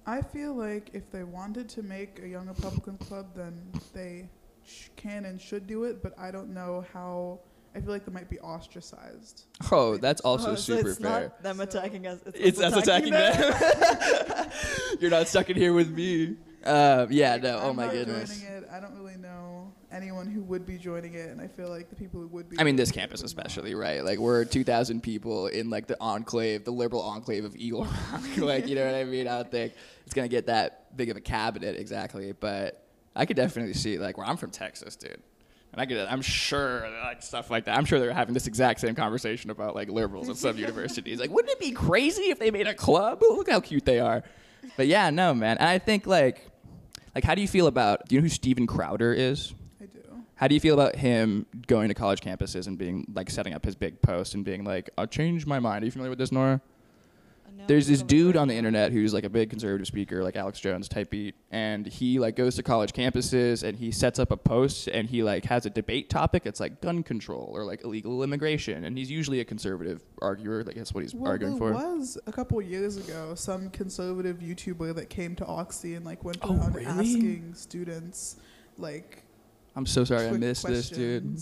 I 0.08 0.22
feel 0.22 0.54
like 0.56 0.90
if 0.94 1.12
they 1.12 1.24
wanted 1.24 1.68
to 1.70 1.84
make 1.84 2.20
a 2.24 2.28
young 2.28 2.48
Republican 2.48 2.98
club, 2.98 3.28
then 3.36 3.54
they 3.94 4.30
sh- 4.66 4.88
can 4.96 5.26
and 5.26 5.40
should 5.40 5.68
do 5.68 5.84
it. 5.84 6.02
But 6.02 6.18
I 6.18 6.32
don't 6.32 6.54
know 6.54 6.86
how. 6.94 7.40
I 7.76 7.82
feel 7.82 7.92
like 7.92 8.06
they 8.06 8.14
might 8.14 8.30
be 8.30 8.40
ostracized. 8.40 9.44
Oh, 9.72 9.98
that's 9.98 10.22
also 10.22 10.52
Oh, 10.52 10.56
so 10.56 10.78
super 10.78 10.90
it's 10.92 11.00
fair. 11.00 11.22
not 11.24 11.44
them 11.44 11.58
So- 11.58 11.64
attacking 11.64 12.08
us. 12.08 12.20
It's, 12.26 12.40
It's 12.40 12.60
us 12.62 12.74
us 12.74 12.84
attacking 12.84 13.12
them. 13.12 13.34
them. 13.38 14.50
You're 15.02 15.12
not 15.12 15.28
stuck 15.28 15.50
in 15.52 15.58
here 15.58 15.74
with 15.74 15.92
me. 15.92 16.38
Uh, 16.68 17.08
yeah, 17.10 17.38
no. 17.38 17.60
Oh 17.62 17.70
I'm 17.70 17.76
my 17.76 17.86
not 17.86 17.94
goodness. 17.94 18.40
Joining 18.42 18.64
it. 18.64 18.70
I 18.72 18.80
don't 18.80 18.96
really 18.96 19.18
know 19.18 19.74
anyone 19.92 20.28
who 20.28 20.42
would 20.44 20.66
be 20.66 20.78
joining 20.78 21.14
it, 21.14 21.30
and 21.30 21.40
I 21.42 21.48
feel 21.48 21.70
like 21.70 21.90
the 21.90 21.96
people 21.96 22.20
who 22.22 22.28
would 22.28 22.50
be. 22.50 22.60
I 22.60 22.64
mean, 22.64 22.76
this 22.76 22.92
campus 22.92 23.24
especially, 23.24 23.74
right? 23.74 24.04
Like 24.04 24.20
we're 24.20 24.46
2,000 24.46 25.02
people 25.02 25.48
in 25.48 25.70
like 25.70 25.88
the 25.88 25.98
enclave, 26.02 26.66
the 26.66 26.72
liberal 26.72 27.02
enclave 27.02 27.46
of 27.46 27.56
Eagle 27.56 27.86
Rock. 27.86 28.22
like, 28.38 28.68
you 28.68 28.76
know 28.76 28.86
what 28.86 28.96
I 28.96 29.04
mean? 29.04 29.28
I 29.28 29.38
don't 29.38 29.52
think 29.52 29.74
it's 30.06 30.14
gonna 30.14 30.28
get 30.28 30.48
that 30.48 30.96
big 30.98 31.10
of 31.10 31.18
a 31.18 31.22
cabinet 31.22 31.78
exactly, 31.78 32.34
but 32.34 32.84
I 33.16 33.26
could 33.26 33.38
definitely 33.38 33.74
see 33.74 33.98
like 33.98 34.18
where 34.18 34.28
I'm 34.28 34.38
from, 34.38 34.52
Texas, 34.52 34.96
dude. 34.96 35.22
And 35.74 35.82
I 35.82 35.86
could, 35.86 35.98
I'm 35.98 36.22
sure 36.22 36.90
like 37.04 37.22
stuff 37.22 37.50
like 37.50 37.66
that. 37.66 37.78
I'm 37.78 37.86
sure 37.86 38.00
they're 38.00 38.14
having 38.14 38.34
this 38.34 38.48
exact 38.48 38.80
same 38.80 38.96
conversation 38.96 39.50
about 39.50 39.76
like 39.76 39.90
liberals 39.90 40.30
at 40.30 40.38
some 40.38 40.58
universities. 40.58 41.20
Like, 41.20 41.30
wouldn't 41.30 41.52
it 41.52 41.60
be 41.60 41.72
crazy 41.72 42.24
if 42.30 42.40
they 42.40 42.52
made 42.52 42.68
a 42.68 42.74
club? 42.74 43.22
Look 43.22 43.50
how 43.50 43.60
cute 43.60 43.86
they 43.86 44.00
are. 44.00 44.24
But 44.76 44.88
yeah, 44.88 45.10
no, 45.10 45.34
man. 45.34 45.58
And 45.58 45.68
I 45.68 45.80
think 45.80 46.08
like, 46.08 46.50
like, 47.18 47.24
how 47.24 47.34
do 47.34 47.42
you 47.42 47.48
feel 47.48 47.66
about? 47.66 48.08
Do 48.08 48.14
you 48.14 48.22
know 48.22 48.26
who 48.26 48.30
Steven 48.30 48.68
Crowder 48.68 49.12
is? 49.12 49.56
I 49.82 49.86
do. 49.86 50.02
How 50.36 50.48
do 50.48 50.54
you 50.54 50.62
feel 50.62 50.76
about 50.76 50.96
him 50.96 51.48
going 51.66 51.88
to 51.88 51.96
college 51.96 52.22
campuses 52.22 52.68
and 52.68 52.78
being 52.78 53.08
like 53.12 53.32
setting 53.32 53.56
up 53.56 53.66
his 53.66 53.74
big 53.74 54.00
post 54.04 54.36
and 54.36 54.46
being 54.46 54.64
like, 54.64 54.92
"I'll 55.00 55.08
change 55.08 55.48
my 55.48 55.58
mind"? 55.60 55.82
Are 55.82 55.86
you 55.86 55.92
familiar 55.92 56.12
with 56.12 56.20
this, 56.20 56.32
Nora? 56.32 56.62
No, 57.58 57.64
There's 57.66 57.88
this 57.88 58.04
dude 58.04 58.38
on 58.38 58.48
the 58.48 58.54
internet 58.54 58.92
who's 58.92 59.16
like 59.16 59.24
a 59.24 59.30
big 59.30 59.50
conservative 59.50 59.88
speaker, 59.88 60.24
like 60.24 60.36
Alex 60.36 60.60
Jones 60.60 60.88
type 60.88 61.10
beat, 61.10 61.34
and 61.50 61.88
he 61.88 62.20
like 62.20 62.36
goes 62.36 62.56
to 62.58 62.64
college 62.64 62.94
campuses 62.94 63.64
and 63.64 63.76
he 63.78 63.90
sets 63.92 64.20
up 64.20 64.30
a 64.30 64.38
post 64.38 64.88
and 64.88 65.10
he 65.10 65.24
like 65.24 65.46
has 65.46 65.66
a 65.66 65.72
debate 65.72 66.10
topic. 66.10 66.44
It's 66.46 66.60
like 66.60 66.82
gun 66.82 67.02
control 67.02 67.50
or 67.52 67.64
like 67.66 67.84
illegal 67.84 68.22
immigration, 68.22 68.84
and 68.84 68.96
he's 68.96 69.10
usually 69.10 69.40
a 69.40 69.46
conservative 69.46 70.04
arguer. 70.22 70.64
Like 70.64 70.76
that's 70.76 70.94
what 70.94 71.02
he's 71.04 71.16
Well, 71.16 71.32
arguing 71.32 71.58
there 71.58 71.74
for. 71.74 71.74
was 71.74 72.18
a 72.28 72.32
couple 72.32 72.62
years 72.62 72.98
ago 72.98 73.34
some 73.34 73.72
conservative 73.72 74.38
YouTuber 74.38 74.94
that 74.96 75.10
came 75.10 75.36
to 75.38 75.46
Oxy 75.48 75.96
and 75.96 76.06
like 76.06 76.24
went 76.24 76.38
Oh, 76.44 76.56
around 76.56 76.76
really? 76.76 76.86
asking 76.86 77.54
students 77.56 78.36
like 78.78 79.24
I'm 79.76 79.86
so 79.88 80.04
sorry 80.04 80.26
I 80.26 80.30
quick 80.30 80.42
missed 80.42 80.68
this, 80.68 80.90
dude. 80.92 81.38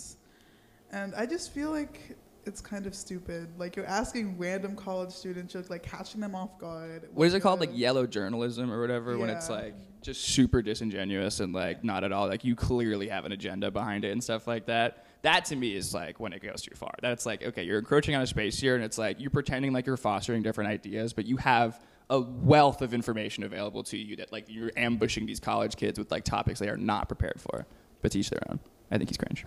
And 0.91 1.13
I 1.15 1.25
just 1.25 1.53
feel 1.53 1.71
like 1.71 2.15
it's 2.45 2.61
kind 2.61 2.85
of 2.85 2.95
stupid. 2.95 3.49
Like 3.57 3.75
you're 3.75 3.85
asking 3.85 4.37
random 4.37 4.75
college 4.75 5.11
students, 5.11 5.53
you're 5.53 5.63
like 5.69 5.83
catching 5.83 6.21
them 6.21 6.35
off 6.35 6.57
guard. 6.59 7.09
What 7.13 7.27
is 7.27 7.33
it 7.33 7.39
called? 7.41 7.59
Like 7.59 7.71
yellow 7.73 8.05
journalism 8.05 8.71
or 8.71 8.79
whatever, 8.79 9.17
when 9.17 9.29
it's 9.29 9.49
like 9.49 9.75
just 10.01 10.21
super 10.23 10.61
disingenuous 10.61 11.39
and 11.39 11.53
like 11.53 11.83
not 11.83 12.03
at 12.03 12.11
all. 12.11 12.27
Like 12.27 12.43
you 12.43 12.55
clearly 12.55 13.07
have 13.09 13.25
an 13.25 13.31
agenda 13.31 13.71
behind 13.71 14.05
it 14.05 14.11
and 14.11 14.23
stuff 14.23 14.47
like 14.47 14.65
that. 14.67 15.05
That 15.23 15.45
to 15.45 15.55
me 15.55 15.75
is 15.75 15.93
like 15.93 16.19
when 16.19 16.33
it 16.33 16.41
goes 16.43 16.61
too 16.61 16.75
far. 16.75 16.93
That's 17.01 17.25
like, 17.25 17.43
okay, 17.43 17.63
you're 17.63 17.79
encroaching 17.79 18.15
on 18.15 18.21
a 18.21 18.27
space 18.27 18.59
here 18.59 18.75
and 18.75 18.83
it's 18.83 18.97
like 18.97 19.19
you're 19.19 19.31
pretending 19.31 19.73
like 19.73 19.85
you're 19.87 19.97
fostering 19.97 20.43
different 20.43 20.69
ideas, 20.69 21.13
but 21.13 21.25
you 21.25 21.37
have 21.37 21.81
a 22.11 22.19
wealth 22.19 22.83
of 22.83 22.93
information 22.93 23.43
available 23.43 23.83
to 23.83 23.97
you 23.97 24.15
that 24.17 24.31
like 24.31 24.45
you're 24.47 24.71
ambushing 24.77 25.25
these 25.25 25.39
college 25.39 25.75
kids 25.75 25.97
with 25.97 26.11
like 26.11 26.23
topics 26.23 26.59
they 26.59 26.69
are 26.69 26.77
not 26.77 27.07
prepared 27.07 27.41
for. 27.41 27.65
But 28.01 28.11
to 28.11 28.19
each 28.19 28.29
their 28.29 28.41
own. 28.49 28.59
I 28.91 28.99
think 28.99 29.09
he's 29.09 29.17
cringe. 29.17 29.45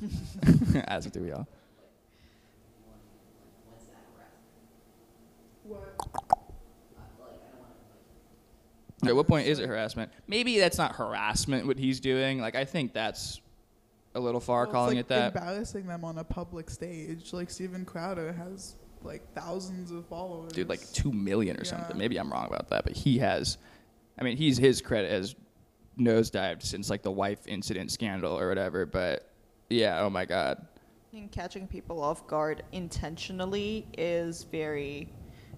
As 0.88 1.06
do 1.06 1.20
we 1.20 1.30
all. 1.30 1.46
When, 2.82 2.98
when's 3.70 3.86
that 3.86 4.02
harassment? 4.16 4.66
What? 5.64 5.94
Uh, 6.00 6.10
like, 7.20 7.38
I 7.38 7.50
don't 7.50 7.60
want 7.60 7.74
to, 7.78 7.84
like, 7.94 8.89
At 9.06 9.16
what 9.16 9.26
point 9.26 9.46
is 9.46 9.58
it 9.58 9.68
harassment? 9.68 10.12
Maybe 10.26 10.58
that's 10.58 10.76
not 10.78 10.96
harassment 10.96 11.66
what 11.66 11.78
he's 11.78 12.00
doing. 12.00 12.40
Like 12.40 12.54
I 12.54 12.64
think 12.64 12.92
that's 12.92 13.40
a 14.14 14.20
little 14.20 14.40
far 14.40 14.62
Well, 14.62 14.64
it's, 14.66 14.72
calling 14.72 14.96
like, 14.96 15.04
it 15.06 15.08
that. 15.08 15.34
Embarrassing 15.36 15.86
them 15.86 16.04
on 16.04 16.18
a 16.18 16.24
public 16.24 16.68
stage. 16.68 17.32
Like 17.32 17.48
Steven 17.50 17.84
Crowder 17.84 18.32
has 18.32 18.76
like 19.02 19.22
thousands 19.34 19.90
of 19.90 20.04
followers. 20.06 20.52
Dude, 20.52 20.68
like 20.68 20.80
two 20.92 21.12
million 21.12 21.56
or 21.56 21.60
Yeah. 21.60 21.70
something. 21.70 21.96
Maybe 21.96 22.18
I'm 22.18 22.30
wrong 22.30 22.46
about 22.46 22.68
that, 22.70 22.84
but 22.84 22.92
he 22.94 23.18
has. 23.18 23.56
I 24.18 24.24
mean, 24.24 24.36
he's 24.36 24.58
his 24.58 24.82
credit 24.82 25.10
has 25.10 25.34
nosedived 25.98 26.62
since 26.62 26.90
like 26.90 27.02
the 27.02 27.10
wife 27.10 27.46
incident 27.46 27.90
scandal 27.90 28.38
or 28.38 28.48
whatever. 28.48 28.84
But 28.86 29.30
yeah, 29.70 30.00
oh 30.00 30.10
my 30.10 30.24
god. 30.26 30.66
I 31.08 31.10
think 31.12 31.32
catching 31.32 31.66
people 31.66 32.02
off 32.02 32.26
guard 32.26 32.62
intentionally 32.72 33.86
is 33.98 34.44
very 34.44 35.12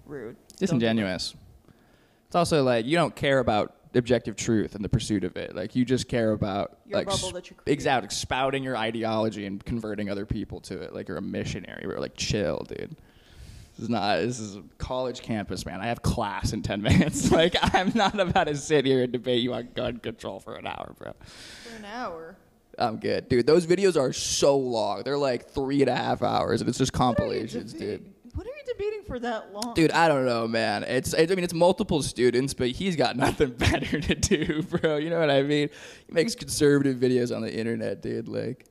rude. 0.07 0.37
Don't 0.37 0.39
do 0.39 0.55
that. 0.55 0.59
disingenuous. 0.61 1.35
It's 2.33 2.37
also 2.37 2.63
like 2.65 2.87
you 2.87 2.97
don't 2.97 3.15
care 3.15 3.41
about 3.41 3.75
objective 3.95 4.37
truth 4.37 4.75
and 4.75 4.83
the 4.83 4.89
pursuit 4.89 5.23
of 5.23 5.37
it. 5.37 5.55
Like 5.55 5.77
you 5.77 5.85
just 5.85 6.09
care 6.09 6.33
about 6.33 6.79
Your 6.87 7.01
like 7.01 7.07
bubble 7.09 7.27
s- 7.27 7.33
that 7.35 7.51
you 7.51 7.57
create. 7.57 7.71
exactly 7.75 8.09
spouting 8.09 8.65
your 8.65 8.75
ideology 8.75 9.45
and 9.45 9.63
converting 9.63 10.09
other 10.09 10.25
people 10.25 10.59
to 10.63 10.81
it. 10.81 10.95
Like 10.95 11.09
you're 11.09 11.19
a 11.19 11.21
missionary. 11.21 11.85
We're 11.87 11.99
like 12.01 12.17
chill, 12.17 12.65
dude. 12.67 12.97
This 13.77 13.83
is 13.83 13.89
not. 13.91 14.21
This 14.21 14.41
is 14.41 14.57
a 14.57 14.63
college 14.79 15.21
campus, 15.21 15.67
man. 15.67 15.83
I 15.83 15.89
have 15.89 16.01
class 16.01 16.55
in 16.55 16.63
ten 16.63 16.81
minutes. 16.91 17.31
like 17.31 17.55
I'm 17.61 17.93
not 17.95 18.19
about 18.19 18.45
to 18.45 18.57
sit 18.57 18.87
here 18.87 19.03
and 19.03 19.13
debate 19.13 19.43
you 19.43 19.53
on 19.53 19.69
gun 19.75 19.99
control 19.99 20.41
for 20.41 20.55
an 20.57 20.67
hour, 20.67 20.95
bro. 20.99 21.13
For 21.69 21.77
an 21.77 21.85
hour. 21.85 22.35
I'm 22.79 22.97
good, 22.97 23.29
dude. 23.29 23.47
Those 23.47 23.67
videos 23.67 24.01
are 24.01 24.15
so 24.15 24.57
long. 24.57 25.03
They're 25.03 25.19
like 25.19 25.51
three 25.51 25.83
and 25.83 25.91
a 25.91 25.95
half 25.95 26.23
hours, 26.23 26.63
and 26.63 26.71
it's 26.71 26.79
just 26.79 26.95
What 26.99 27.03
are 27.03 27.09
you 27.11 27.15
compilations, 27.17 27.75
dude. 27.75 28.11
Debating? 28.67 28.85
You 28.85 28.91
debating 28.91 29.07
for 29.07 29.19
that 29.21 29.53
long? 29.53 29.75
Dude, 29.75 29.91
I 29.93 30.09
don't 30.09 30.25
know, 30.25 30.47
man. 30.49 30.85
It's, 30.85 31.13
it's 31.13 31.31
I 31.31 31.35
mean, 31.35 31.45
it's 31.45 31.55
multiple 31.55 32.03
students, 32.03 32.55
but 32.55 32.69
he's 32.69 32.97
got 32.97 33.17
nothing 33.17 33.51
better 33.51 34.01
to 34.01 34.15
do, 34.15 34.63
bro. 34.63 34.97
You 34.97 35.11
know 35.11 35.21
what 35.21 35.31
I 35.31 35.43
mean? 35.43 35.69
He 36.07 36.13
makes 36.13 36.35
conservative 36.35 36.97
videos 36.97 37.35
on 37.35 37.43
the 37.43 37.55
internet, 37.55 38.03
dude. 38.03 38.29
Like, 38.29 38.67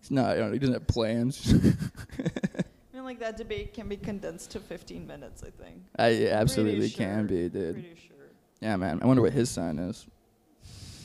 he's 0.00 0.10
not. 0.10 0.36
Know, 0.36 0.52
he 0.52 0.58
doesn't 0.58 0.74
have 0.74 0.86
plans. 0.86 1.52
I 1.54 2.96
mean, 2.96 3.04
like 3.04 3.20
that 3.20 3.36
debate 3.36 3.74
can 3.74 3.88
be 3.88 3.96
condensed 3.96 4.50
to 4.52 4.60
15 4.60 5.06
minutes, 5.06 5.42
I 5.42 5.50
think. 5.62 5.82
I 5.98 6.08
it 6.08 6.32
absolutely 6.32 6.90
Pretty 6.90 6.94
can 6.94 7.26
be, 7.26 7.48
dude. 7.48 7.74
Pretty 7.74 8.00
sure. 8.08 8.26
Yeah, 8.60 8.76
man. 8.76 9.00
I 9.02 9.06
wonder 9.06 9.22
what 9.22 9.32
his 9.32 9.50
sign 9.50 9.78
is. 9.78 10.06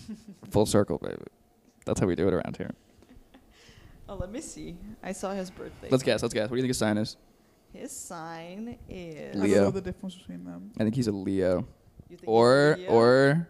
Full 0.52 0.66
circle, 0.66 0.98
baby. 0.98 1.18
That's 1.86 2.00
how 2.00 2.08
we 2.08 2.16
do 2.16 2.28
it 2.28 2.34
around 2.34 2.58
here. 2.58 2.72
Oh, 4.08 4.16
let 4.16 4.32
me 4.32 4.42
see. 4.42 4.76
I 5.04 5.12
saw 5.12 5.34
his 5.34 5.52
birthday. 5.52 5.88
Let's 5.92 6.04
guess. 6.04 6.24
Let's 6.24 6.34
guess. 6.34 6.50
What 6.50 6.56
do 6.56 6.56
you 6.56 6.64
think 6.64 6.70
his 6.70 6.78
sign 6.80 6.98
is? 6.98 7.16
His 7.74 7.92
sign 7.92 8.78
is. 8.90 9.30
I 9.30 9.34
don't 9.34 9.42
Leo. 9.44 9.64
know 9.66 9.72
the 9.72 9.82
difference 9.82 10.16
between 10.16 10.44
them. 10.44 10.72
I 10.80 10.84
think 10.84 10.96
he's 10.96 11.08
a 11.08 11.12
Leo. 11.12 11.68
You 12.10 12.18
think 12.18 12.22
he's 12.22 12.28
Or 12.28 12.76
Leo? 12.78 12.90
or 12.90 13.50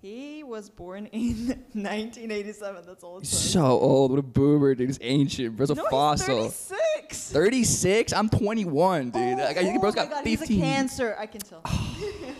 He 0.00 0.44
was 0.44 0.70
born 0.70 1.06
in 1.06 1.48
1987. 1.72 2.84
That's 2.86 3.02
all 3.02 3.18
it 3.18 3.20
he's 3.22 3.30
says. 3.30 3.52
so 3.52 3.64
old. 3.66 4.10
What 4.12 4.20
a 4.20 4.22
boomer, 4.22 4.74
dude. 4.74 4.88
He's 4.88 4.98
ancient. 5.00 5.56
Bro's 5.56 5.70
a 5.70 5.74
no, 5.74 5.84
fossil. 5.90 6.44
He's 6.44 6.54
36. 6.54 7.30
36? 7.32 8.12
I'm 8.12 8.28
21, 8.28 9.10
dude. 9.10 9.22
Oh, 9.22 9.42
Like, 9.42 9.56
I 9.56 9.62
think 9.64 9.76
oh 9.78 9.80
bro's 9.80 9.96
my 9.96 10.02
got 10.04 10.10
God, 10.10 10.24
15. 10.24 10.38
He's 10.48 10.58
a 10.58 10.60
cancer. 10.62 11.16
I 11.18 11.26
can 11.26 11.40
tell. 11.40 11.62
I 11.64 12.34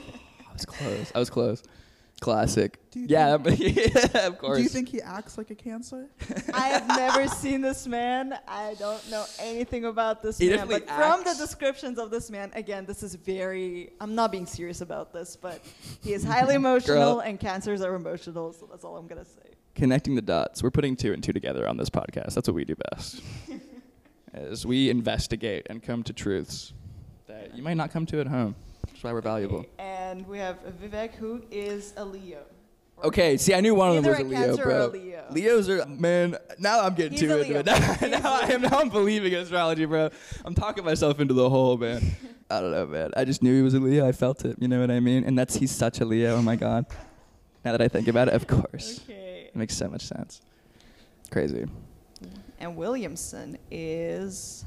was 0.53 0.65
close. 0.67 1.13
I 1.15 1.19
was 1.19 1.31
close. 1.31 1.63
Classic. 2.21 2.79
Do 2.91 3.01
you 3.01 3.07
Yeah, 3.09 3.37
but 3.37 3.59
yeah, 3.59 4.27
of 4.27 4.39
course. 4.39 4.57
Do 4.57 4.63
you 4.63 4.69
think 4.69 4.89
he 4.89 5.01
acts 5.01 5.39
like 5.39 5.51
a 5.51 5.55
cancer? 5.55 6.09
I 6.53 6.67
have 6.69 6.89
never 6.89 7.29
seen 7.29 7.61
this 7.61 7.87
man. 7.87 8.37
I 8.49 8.75
don't 8.79 9.09
know 9.11 9.25
anything 9.39 9.85
about 9.85 10.23
this 10.23 10.39
He 10.39 10.49
man. 10.49 10.59
definitely 10.59 10.87
But 10.87 10.97
from 10.97 11.25
the 11.25 11.35
descriptions 11.39 11.99
of 11.99 12.11
this 12.11 12.31
man, 12.31 12.51
again, 12.55 12.87
this 12.87 13.03
is 13.03 13.15
very. 13.15 13.91
I'm 14.01 14.15
not 14.15 14.33
being 14.33 14.47
serious 14.47 14.81
about 14.81 15.13
this, 15.13 15.37
but 15.37 15.63
he 16.03 16.13
is 16.13 16.25
highly 16.25 16.55
emotional, 16.63 16.97
Girl. 17.15 17.21
and 17.21 17.39
cancers 17.39 17.83
are 17.83 17.95
emotional. 17.95 18.53
So 18.53 18.67
that's 18.71 18.85
all 18.85 18.97
I'm 18.97 19.07
gonna 19.07 19.25
say. 19.25 19.55
Connecting 19.77 20.17
the 20.17 20.23
dots. 20.23 20.61
We're 20.63 20.73
putting 20.73 20.97
two 20.97 21.13
and 21.13 21.23
two 21.23 21.33
together 21.33 21.69
on 21.69 21.77
this 21.77 21.89
podcast. 21.89 22.35
That's 22.35 22.49
what 22.49 22.55
we 22.55 22.65
do 22.65 22.75
best. 22.93 23.23
As 24.35 24.67
we 24.67 24.91
investigate 24.91 25.67
and 25.71 25.83
come 25.83 26.03
to 26.03 26.13
truths 26.13 26.73
that 27.29 27.57
you 27.57 27.63
might 27.63 27.77
not 27.77 27.91
come 27.93 28.07
to 28.07 28.21
at 28.21 28.27
home. 28.27 28.57
That's 28.87 29.03
why 29.03 29.13
we're 29.13 29.21
valuable. 29.21 29.59
Okay, 29.61 29.69
And 30.09 30.27
we 30.27 30.39
have 30.39 30.57
Vivek, 30.83 31.15
who 31.17 31.43
is 31.51 31.93
a 31.99 32.05
Leo. 32.05 32.41
Okay, 33.05 33.37
see, 33.37 33.53
I 33.55 33.61
knew 33.61 33.75
one 33.75 33.91
of 33.97 34.03
them 34.03 34.11
was 34.11 34.19
a 34.21 34.25
Leo, 34.25 34.57
bro. 34.57 34.87
a 34.87 34.89
Leo. 34.89 35.25
Leos 35.31 35.69
are 35.69 35.85
man. 35.87 36.37
Now 36.59 36.81
I'm 36.81 36.95
getting 36.95 37.13
He's 37.13 37.21
too 37.21 37.39
into 37.39 37.59
it. 37.59 37.67
Now, 38.01 38.09
now 38.09 38.33
I 38.33 38.47
am. 38.51 38.63
Now 38.63 38.79
I'm 38.81 38.89
believing 38.89 39.33
in 39.35 39.41
astrology, 39.41 39.85
bro. 39.85 40.09
I'm 40.47 40.55
talking 40.55 40.83
myself 40.85 41.21
into 41.21 41.35
the 41.35 41.49
hole, 41.51 41.77
man. 41.77 42.03
I 42.51 42.61
don't 42.61 42.73
know, 42.73 42.87
man. 42.87 43.11
I 43.17 43.25
just 43.27 43.43
knew 43.43 43.55
he 43.55 43.61
was 43.63 43.75
a 43.75 43.81
Leo. 43.81 44.09
I 44.09 44.13
felt 44.13 44.45
it. 44.47 44.57
You 44.59 44.67
know 44.67 44.81
what 44.81 44.91
I 44.91 44.99
mean? 45.01 45.25
And 45.25 45.39
that's 45.39 45.55
he's 45.57 45.71
such 45.71 46.01
a 46.01 46.05
Leo. 46.07 46.37
Oh 46.37 46.43
my 46.43 46.57
god. 46.57 46.87
Now 47.65 47.73
that 47.73 47.83
I 47.83 47.89
think 47.89 48.09
about 48.09 48.29
it, 48.29 48.35
of 48.35 48.47
course, 48.47 49.01
Okay. 49.05 49.45
it 49.49 49.55
makes 49.57 49.77
so 49.77 49.89
much 49.89 50.03
sense. 50.03 50.41
Crazy. 51.31 51.67
And 52.59 52.77
Williamson 52.77 53.59
is. 53.71 54.65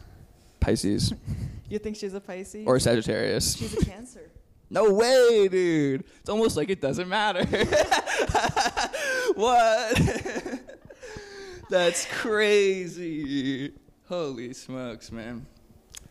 Pisces 0.60 1.12
You 1.70 1.80
think 1.80 1.96
she's 1.96 2.14
a 2.14 2.20
Pisces? 2.22 2.68
or 2.68 2.80
Sagittarius. 2.80 3.56
she's 3.58 3.74
a 3.74 3.84
Cancer. 3.84 4.30
No 4.72 4.94
way, 4.94 5.50
dude. 5.50 6.06
It's 6.22 6.30
almost 6.30 6.56
like 6.56 6.70
it 6.70 6.80
doesn't 6.80 7.10
matter. 7.10 7.44
what? 9.36 10.02
That's 11.70 12.06
crazy. 12.06 13.74
Holy 14.08 14.54
smokes, 14.54 15.12
man. 15.12 15.46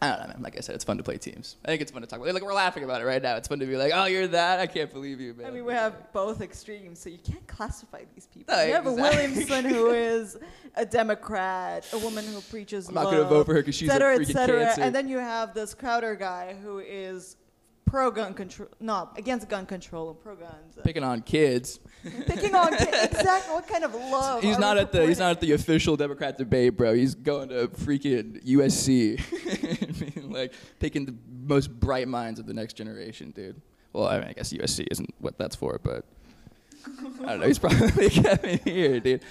I 0.02 0.08
don't 0.10 0.20
know, 0.20 0.26
man. 0.28 0.42
Like 0.42 0.56
I 0.58 0.60
said, 0.60 0.74
it's 0.74 0.84
fun 0.84 0.98
to 0.98 1.02
play 1.02 1.16
teams. 1.16 1.56
I 1.64 1.68
think 1.68 1.80
it's 1.82 1.90
fun 1.90 2.02
to 2.02 2.08
talk 2.08 2.20
about. 2.20 2.32
Like 2.34 2.42
we're 2.42 2.52
laughing 2.54 2.84
about 2.84 3.00
it 3.00 3.04
right 3.04 3.22
now. 3.22 3.36
It's 3.36 3.48
fun 3.48 3.60
to 3.60 3.66
be 3.66 3.76
like, 3.76 3.92
"Oh, 3.94 4.04
you're 4.06 4.26
that? 4.28 4.58
I 4.60 4.66
can't 4.66 4.90
believe 4.90 5.20
you, 5.20 5.34
man." 5.34 5.46
I 5.46 5.50
mean, 5.50 5.64
we 5.66 5.72
have 5.74 6.10
both 6.12 6.40
extremes, 6.40 6.98
so 7.00 7.10
you 7.10 7.18
can't 7.18 7.46
classify 7.46 8.04
these 8.14 8.26
people. 8.26 8.54
No, 8.54 8.62
you 8.62 8.72
have 8.72 8.86
a. 8.86 8.92
Williamson 8.92 9.64
who 9.66 9.90
is 9.92 10.38
a 10.74 10.86
Democrat, 10.86 11.86
a 11.92 11.98
woman 11.98 12.24
who 12.26 12.40
preaches 12.42 12.88
I'm 12.88 12.94
not 12.94 13.04
love, 13.04 13.12
gonna 13.14 13.24
vote 13.28 13.44
for 13.46 13.54
her 13.54 13.62
'cause 13.62 13.74
she's 13.74 13.90
et 13.90 13.96
a 13.96 13.98
cetera, 13.98 14.16
freaking 14.18 14.30
et 14.30 14.32
cetera. 14.32 14.64
Cancer. 14.64 14.82
And 14.82 14.94
then 14.94 15.08
you 15.08 15.18
have 15.18 15.52
this 15.52 15.74
Crowder 15.74 16.14
guy 16.14 16.56
who 16.62 16.78
is 16.78 17.36
pro 17.90 18.10
gun 18.10 18.32
control, 18.32 18.68
no, 18.78 19.10
against 19.16 19.48
gun 19.48 19.66
control 19.66 20.10
and 20.10 20.20
pro 20.20 20.36
guns. 20.36 20.78
Picking 20.84 21.02
on 21.02 21.22
kids. 21.22 21.80
picking 22.26 22.54
on 22.54 22.70
kids. 22.76 23.14
Exactly. 23.18 23.52
What 23.52 23.66
kind 23.66 23.84
of 23.84 23.94
love? 23.94 24.42
He's 24.42 24.58
not 24.58 24.78
at 24.78 24.92
the 24.92 25.06
he's 25.06 25.18
not 25.18 25.32
at 25.32 25.40
the 25.40 25.52
official 25.52 25.96
Democrat 25.96 26.38
debate, 26.38 26.76
bro. 26.76 26.94
He's 26.94 27.14
going 27.14 27.48
to 27.48 27.68
freaking 27.68 28.42
USC, 28.44 29.20
like 30.30 30.54
picking 30.78 31.04
the 31.04 31.14
most 31.42 31.68
bright 31.68 32.06
minds 32.06 32.38
of 32.38 32.46
the 32.46 32.54
next 32.54 32.74
generation, 32.74 33.32
dude. 33.32 33.60
Well, 33.92 34.06
I, 34.06 34.20
mean, 34.20 34.28
I 34.28 34.32
guess 34.34 34.52
USC 34.52 34.86
isn't 34.88 35.12
what 35.18 35.36
that's 35.36 35.56
for, 35.56 35.80
but 35.82 36.04
I 36.86 37.26
don't 37.26 37.40
know. 37.40 37.46
He's 37.46 37.58
probably 37.58 38.08
coming 38.22 38.60
here, 38.64 39.00
dude. 39.00 39.22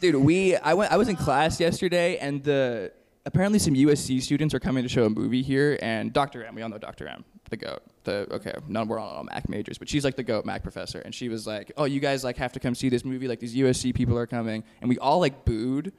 Dude, 0.00 0.16
we 0.16 0.56
I 0.56 0.74
went 0.74 0.92
I 0.92 0.98
was 0.98 1.08
in 1.08 1.16
class 1.16 1.58
yesterday, 1.58 2.18
and 2.18 2.44
the 2.44 2.92
apparently 3.24 3.58
some 3.58 3.72
USC 3.72 4.20
students 4.20 4.54
are 4.54 4.60
coming 4.60 4.82
to 4.82 4.90
show 4.90 5.04
a 5.06 5.10
movie 5.10 5.42
here, 5.42 5.78
and 5.80 6.12
Dr. 6.12 6.44
M, 6.44 6.54
we 6.54 6.60
all 6.60 6.68
know 6.68 6.76
Dr. 6.76 7.08
M, 7.08 7.24
the 7.50 7.56
goat. 7.56 7.82
The 8.04 8.26
okay, 8.30 8.54
none 8.68 8.88
we're 8.88 8.98
all 8.98 9.24
Mac 9.24 9.48
majors, 9.48 9.78
but 9.78 9.88
she's 9.88 10.04
like 10.04 10.16
the 10.16 10.22
goat 10.22 10.44
Mac 10.44 10.62
professor, 10.62 11.00
and 11.00 11.14
she 11.14 11.28
was 11.28 11.46
like, 11.46 11.72
"Oh, 11.76 11.84
you 11.84 12.00
guys 12.00 12.24
like 12.24 12.36
have 12.36 12.52
to 12.52 12.60
come 12.60 12.74
see 12.74 12.88
this 12.88 13.04
movie. 13.04 13.28
Like 13.28 13.40
these 13.40 13.54
USC 13.54 13.94
people 13.94 14.16
are 14.18 14.26
coming," 14.26 14.64
and 14.80 14.88
we 14.88 14.98
all 14.98 15.20
like 15.20 15.44
booed, 15.44 15.92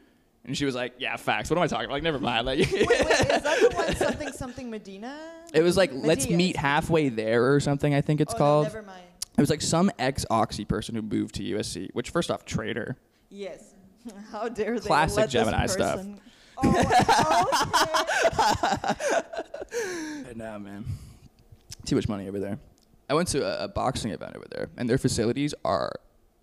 and 0.45 0.57
she 0.57 0.65
was 0.65 0.75
like, 0.75 0.93
"Yeah, 0.99 1.15
facts. 1.17 1.49
What 1.49 1.57
am 1.57 1.63
I 1.63 1.67
talking 1.67 1.85
about? 1.85 1.95
Like, 1.95 2.03
never 2.03 2.19
mind." 2.19 2.45
Like, 2.45 2.59
Wait, 2.59 2.71
wait, 2.71 2.87
is 2.87 2.87
that 2.87 3.59
the 3.59 3.71
one 3.75 3.95
something 3.97 4.31
something 4.31 4.69
Medina? 4.69 5.17
it 5.53 5.61
was 5.61 5.77
like, 5.77 5.91
"Let's 5.93 6.29
meet 6.29 6.55
halfway 6.55 7.09
there" 7.09 7.53
or 7.53 7.59
something. 7.59 7.93
I 7.93 8.01
think 8.01 8.21
it's 8.21 8.33
oh, 8.33 8.37
called. 8.37 8.67
No, 8.67 8.73
never 8.73 8.85
mind. 8.85 9.03
it 9.37 9.41
was 9.41 9.49
like 9.49 9.61
some 9.61 9.91
ex 9.99 10.25
Oxy 10.29 10.65
person 10.65 10.95
who 10.95 11.01
moved 11.01 11.35
to 11.35 11.43
USC, 11.43 11.89
which 11.93 12.09
first 12.09 12.31
off, 12.31 12.45
traitor. 12.45 12.97
Yes. 13.29 13.73
How 14.31 14.47
dare 14.49 14.79
they 14.79 14.87
Classic 14.87 15.17
let 15.17 15.23
this 15.25 15.33
Gemini 15.33 15.65
stuff. 15.65 16.05
Oh, 16.63 17.51
okay. 18.79 19.23
Nah, 20.35 20.55
uh, 20.55 20.59
man. 20.59 20.85
Too 21.87 21.95
much 21.95 22.09
money 22.09 22.27
over 22.27 22.37
there. 22.39 22.59
I 23.09 23.13
went 23.13 23.29
to 23.29 23.45
a, 23.45 23.63
a 23.63 23.67
boxing 23.69 24.11
event 24.11 24.35
over 24.35 24.45
there, 24.51 24.69
and 24.75 24.89
their 24.89 24.97
facilities 24.97 25.53
are 25.63 25.93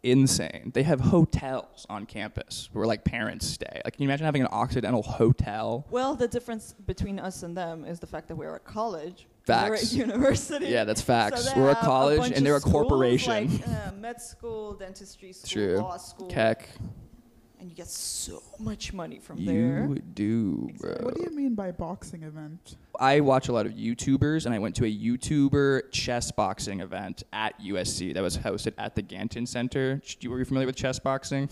insane. 0.02 0.70
They 0.72 0.82
have 0.84 1.00
hotels 1.00 1.86
on 1.90 2.06
campus 2.06 2.70
where 2.72 2.86
like 2.86 3.04
parents 3.04 3.46
stay. 3.46 3.82
Like, 3.84 3.92
can 3.94 4.02
you 4.02 4.08
imagine 4.08 4.24
having 4.24 4.40
an 4.40 4.48
Occidental 4.50 5.02
hotel? 5.02 5.86
Well, 5.90 6.14
the 6.14 6.26
difference 6.26 6.74
between 6.86 7.18
us 7.18 7.42
and 7.42 7.54
them 7.54 7.84
is 7.84 8.00
the 8.00 8.06
fact 8.06 8.28
that 8.28 8.36
we're 8.36 8.54
at 8.54 8.64
college. 8.64 9.26
Facts. 9.46 9.68
We're 9.68 9.76
at 9.76 9.92
university. 10.08 10.66
Yeah, 10.68 10.84
that's 10.84 11.02
facts. 11.02 11.52
So 11.52 11.60
We're 11.60 11.72
a 11.72 11.74
college 11.74 12.20
bunch 12.20 12.36
and 12.36 12.46
they're 12.46 12.56
a 12.56 12.60
schools, 12.60 12.72
corporation. 12.72 13.50
Like 13.50 13.68
uh, 13.68 13.92
med 13.92 14.20
school, 14.22 14.72
dentistry 14.72 15.34
school, 15.34 15.50
True. 15.50 15.76
law 15.76 15.98
school. 15.98 16.28
Keck. 16.28 16.70
And 17.64 17.70
you 17.70 17.76
get 17.76 17.88
so 17.88 18.42
much 18.58 18.92
money 18.92 19.18
from 19.18 19.46
there. 19.46 19.88
You 19.88 19.94
do, 19.94 20.70
bro. 20.78 20.96
What 21.00 21.14
do 21.14 21.22
you 21.22 21.30
mean 21.30 21.54
by 21.54 21.70
boxing 21.70 22.22
event? 22.22 22.76
I 23.00 23.20
watch 23.20 23.48
a 23.48 23.54
lot 23.54 23.64
of 23.64 23.72
YouTubers, 23.72 24.44
and 24.44 24.54
I 24.54 24.58
went 24.58 24.76
to 24.76 24.84
a 24.84 24.94
YouTuber 24.94 25.90
chess 25.90 26.30
boxing 26.30 26.80
event 26.80 27.22
at 27.32 27.58
USC 27.62 28.12
that 28.12 28.22
was 28.22 28.36
hosted 28.36 28.74
at 28.76 28.94
the 28.94 29.00
Galen 29.00 29.46
Center. 29.46 30.02
You 30.20 30.30
were 30.30 30.40
you 30.40 30.44
familiar 30.44 30.66
with 30.66 30.76
chess 30.76 30.98
boxing? 30.98 31.48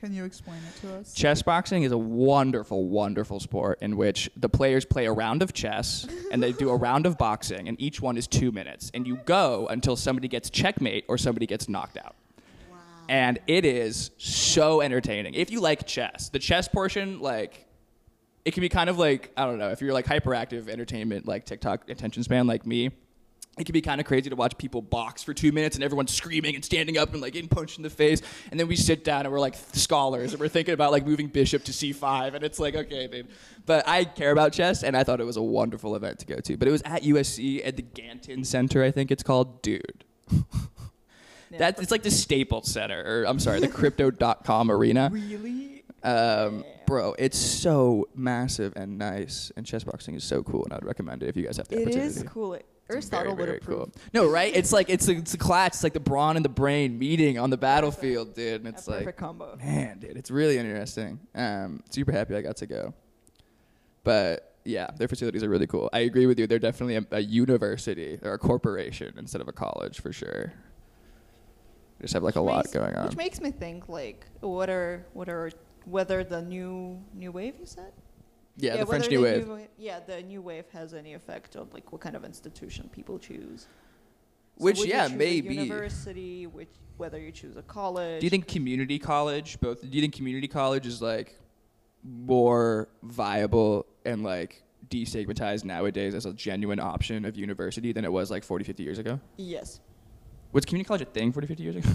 Can 0.00 0.14
you 0.14 0.24
explain 0.24 0.56
it 0.66 0.80
to 0.80 0.94
us? 0.94 1.12
Chess 1.12 1.42
boxing 1.42 1.82
is 1.82 1.92
a 1.92 1.98
wonderful, 1.98 2.88
wonderful 2.88 3.38
sport 3.38 3.80
in 3.82 3.98
which 3.98 4.30
the 4.38 4.48
players 4.48 4.86
play 4.86 5.04
a 5.04 5.12
round 5.12 5.42
of 5.42 5.52
chess 5.52 6.06
and 6.32 6.42
they 6.42 6.52
do 6.52 6.70
a 6.70 6.76
round 6.88 7.04
of 7.04 7.18
boxing, 7.18 7.68
and 7.68 7.78
each 7.78 8.00
one 8.00 8.16
is 8.16 8.26
two 8.26 8.50
minutes. 8.50 8.90
And 8.94 9.06
you 9.06 9.16
go 9.26 9.66
until 9.66 9.94
somebody 9.94 10.26
gets 10.26 10.48
checkmate 10.48 11.04
or 11.06 11.18
somebody 11.18 11.44
gets 11.44 11.68
knocked 11.68 11.98
out. 11.98 12.16
And 13.08 13.38
it 13.46 13.64
is 13.64 14.10
so 14.18 14.80
entertaining. 14.80 15.34
If 15.34 15.50
you 15.50 15.60
like 15.60 15.86
chess, 15.86 16.28
the 16.30 16.38
chess 16.38 16.68
portion, 16.68 17.20
like, 17.20 17.66
it 18.44 18.52
can 18.52 18.60
be 18.60 18.68
kind 18.68 18.90
of 18.90 18.98
like, 18.98 19.30
I 19.36 19.44
don't 19.46 19.58
know, 19.58 19.70
if 19.70 19.80
you're 19.80 19.92
like 19.92 20.06
hyperactive 20.06 20.68
entertainment, 20.68 21.26
like 21.26 21.46
TikTok 21.46 21.88
attention 21.88 22.22
span, 22.22 22.46
like 22.46 22.66
me, 22.66 22.90
it 23.56 23.64
can 23.64 23.72
be 23.72 23.80
kind 23.80 24.00
of 24.00 24.06
crazy 24.06 24.28
to 24.30 24.36
watch 24.36 24.58
people 24.58 24.82
box 24.82 25.22
for 25.22 25.32
two 25.32 25.52
minutes 25.52 25.76
and 25.76 25.84
everyone's 25.84 26.12
screaming 26.12 26.56
and 26.56 26.64
standing 26.64 26.98
up 26.98 27.12
and 27.12 27.22
like 27.22 27.34
getting 27.34 27.48
punched 27.48 27.76
in 27.78 27.84
the 27.84 27.90
face. 27.90 28.20
And 28.50 28.58
then 28.58 28.66
we 28.66 28.74
sit 28.74 29.04
down 29.04 29.26
and 29.26 29.32
we're 29.32 29.40
like 29.40 29.54
scholars 29.72 30.32
and 30.32 30.40
we're 30.40 30.48
thinking 30.48 30.74
about 30.74 30.90
like 30.90 31.06
moving 31.06 31.28
bishop 31.28 31.62
to 31.64 31.72
c5. 31.72 32.34
And 32.34 32.44
it's 32.44 32.58
like, 32.58 32.74
okay, 32.74 33.06
dude. 33.06 33.28
But 33.64 33.86
I 33.86 34.04
care 34.04 34.32
about 34.32 34.52
chess 34.52 34.82
and 34.82 34.96
I 34.96 35.04
thought 35.04 35.20
it 35.20 35.24
was 35.24 35.36
a 35.36 35.42
wonderful 35.42 35.94
event 35.94 36.18
to 36.20 36.26
go 36.26 36.36
to. 36.36 36.56
But 36.56 36.66
it 36.66 36.72
was 36.72 36.82
at 36.82 37.02
USC 37.02 37.64
at 37.64 37.76
the 37.76 37.82
Galen 37.82 38.44
Center, 38.44 38.82
I 38.82 38.90
think 38.90 39.10
it's 39.10 39.22
called. 39.22 39.62
Dude. 39.62 40.04
That's 41.58 41.80
it's 41.80 41.90
like 41.90 42.02
the 42.02 42.10
Staples 42.10 42.70
Center, 42.70 43.02
or 43.04 43.24
I'm 43.24 43.38
sorry, 43.38 43.60
the 43.60 43.68
Crypto.com 43.68 44.70
arena. 44.70 45.10
Really? 45.12 45.82
Um, 46.02 46.64
bro, 46.86 47.14
it's 47.18 47.38
so 47.38 48.08
massive 48.14 48.74
and 48.76 48.98
nice, 48.98 49.50
and 49.56 49.64
chess 49.64 49.84
boxing 49.84 50.14
is 50.14 50.22
so 50.24 50.42
cool, 50.42 50.64
and 50.64 50.74
I'd 50.74 50.84
recommend 50.84 51.22
it 51.22 51.30
if 51.30 51.36
you 51.36 51.42
guys 51.44 51.56
have 51.56 51.66
the 51.68 51.76
It 51.78 51.82
opportunity. 51.84 52.06
is 52.08 52.22
cool. 52.24 52.52
It's 52.54 52.64
Aristotle 52.90 53.34
would 53.36 53.48
approve. 53.48 53.90
No, 54.12 54.28
right? 54.28 54.54
It's 54.54 54.70
like 54.70 54.90
it's 54.90 55.08
a, 55.08 55.12
it's 55.12 55.32
a 55.32 55.38
clash. 55.38 55.68
It's 55.68 55.82
like 55.82 55.94
the 55.94 56.00
brawn 56.00 56.36
and 56.36 56.44
the 56.44 56.50
brain 56.50 56.98
meeting 56.98 57.38
on 57.38 57.48
the 57.48 57.56
battlefield, 57.56 58.34
dude. 58.34 58.60
And 58.60 58.66
A 58.66 58.68
it's 58.76 58.86
like, 58.86 58.98
perfect 58.98 59.18
combo. 59.18 59.56
man, 59.56 59.98
dude, 60.00 60.18
it's 60.18 60.30
really 60.30 60.58
interesting. 60.58 61.18
Um, 61.34 61.82
super 61.88 62.12
happy 62.12 62.36
I 62.36 62.42
got 62.42 62.58
to 62.58 62.66
go. 62.66 62.92
But 64.02 64.54
yeah, 64.66 64.90
their 64.98 65.08
facilities 65.08 65.42
are 65.42 65.48
really 65.48 65.66
cool. 65.66 65.88
I 65.94 66.00
agree 66.00 66.26
with 66.26 66.38
you. 66.38 66.46
They're 66.46 66.58
definitely 66.58 66.96
a, 66.96 67.06
a 67.12 67.20
university. 67.20 68.16
They're 68.20 68.34
a 68.34 68.38
corporation 68.38 69.14
instead 69.16 69.40
of 69.40 69.48
a 69.48 69.52
college 69.52 70.00
for 70.00 70.12
sure. 70.12 70.52
Just 72.04 72.14
have 72.14 72.22
like 72.22 72.36
a 72.36 72.42
Which 72.42 72.52
lot 72.52 72.64
makes- 72.66 72.72
going 72.72 72.94
on. 72.94 73.06
Which 73.06 73.16
makes 73.16 73.40
me 73.40 73.50
think 73.50 73.88
like 73.88 74.26
what 74.40 74.68
are 74.70 75.06
what 75.14 75.28
are 75.28 75.50
whether 75.86 76.22
the 76.24 76.42
new 76.42 77.02
new 77.14 77.32
wave 77.32 77.54
you 77.58 77.66
said? 77.66 77.92
yeah, 78.56 78.76
the 78.76 78.86
French 78.86 79.08
New 79.10 79.22
Wave. 79.22 79.48
wa- 79.48 79.58
yeah, 79.78 79.98
the 80.00 80.22
new 80.22 80.40
wave 80.42 80.66
has 80.72 80.94
any 80.94 81.14
effect 81.14 81.56
on 81.56 81.68
like 81.72 81.90
what 81.92 82.00
kind 82.00 82.14
of 82.14 82.24
institution 82.24 82.88
people 82.92 83.18
choose. 83.18 83.66
So 84.58 84.64
Which, 84.66 84.84
yeah, 84.84 85.06
a 85.06 85.08
maybe. 85.08 85.54
university, 85.54 86.46
which 86.46 86.68
whether 86.96 87.18
you 87.18 87.32
choose 87.32 87.56
a 87.56 87.62
college. 87.62 88.20
Do 88.20 88.26
you 88.26 88.30
think 88.30 88.46
community 88.46 88.98
college, 89.00 89.58
both? 89.60 89.80
Do 89.80 89.88
you 89.88 90.00
think 90.02 90.14
community 90.14 90.46
college 90.46 90.86
is 90.86 91.02
like 91.02 91.36
more 92.04 92.88
viable 93.02 93.86
and 94.04 94.22
like 94.22 94.62
destigmatized 94.88 95.64
nowadays 95.64 96.14
as 96.14 96.26
a 96.26 96.32
genuine 96.32 96.78
option 96.78 97.24
of 97.24 97.36
university 97.36 97.92
than 97.92 98.04
it 98.04 98.12
was 98.12 98.30
like 98.30 98.44
40, 98.44 98.64
50 98.64 98.82
years 98.82 98.98
ago? 98.98 99.18
Yes, 99.36 99.80
Was 100.54 100.64
community 100.64 100.86
college 100.86 101.02
a 101.02 101.06
thing 101.06 101.32
40, 101.32 101.48
50 101.48 101.62
years 101.62 101.76
ago? 101.76 101.90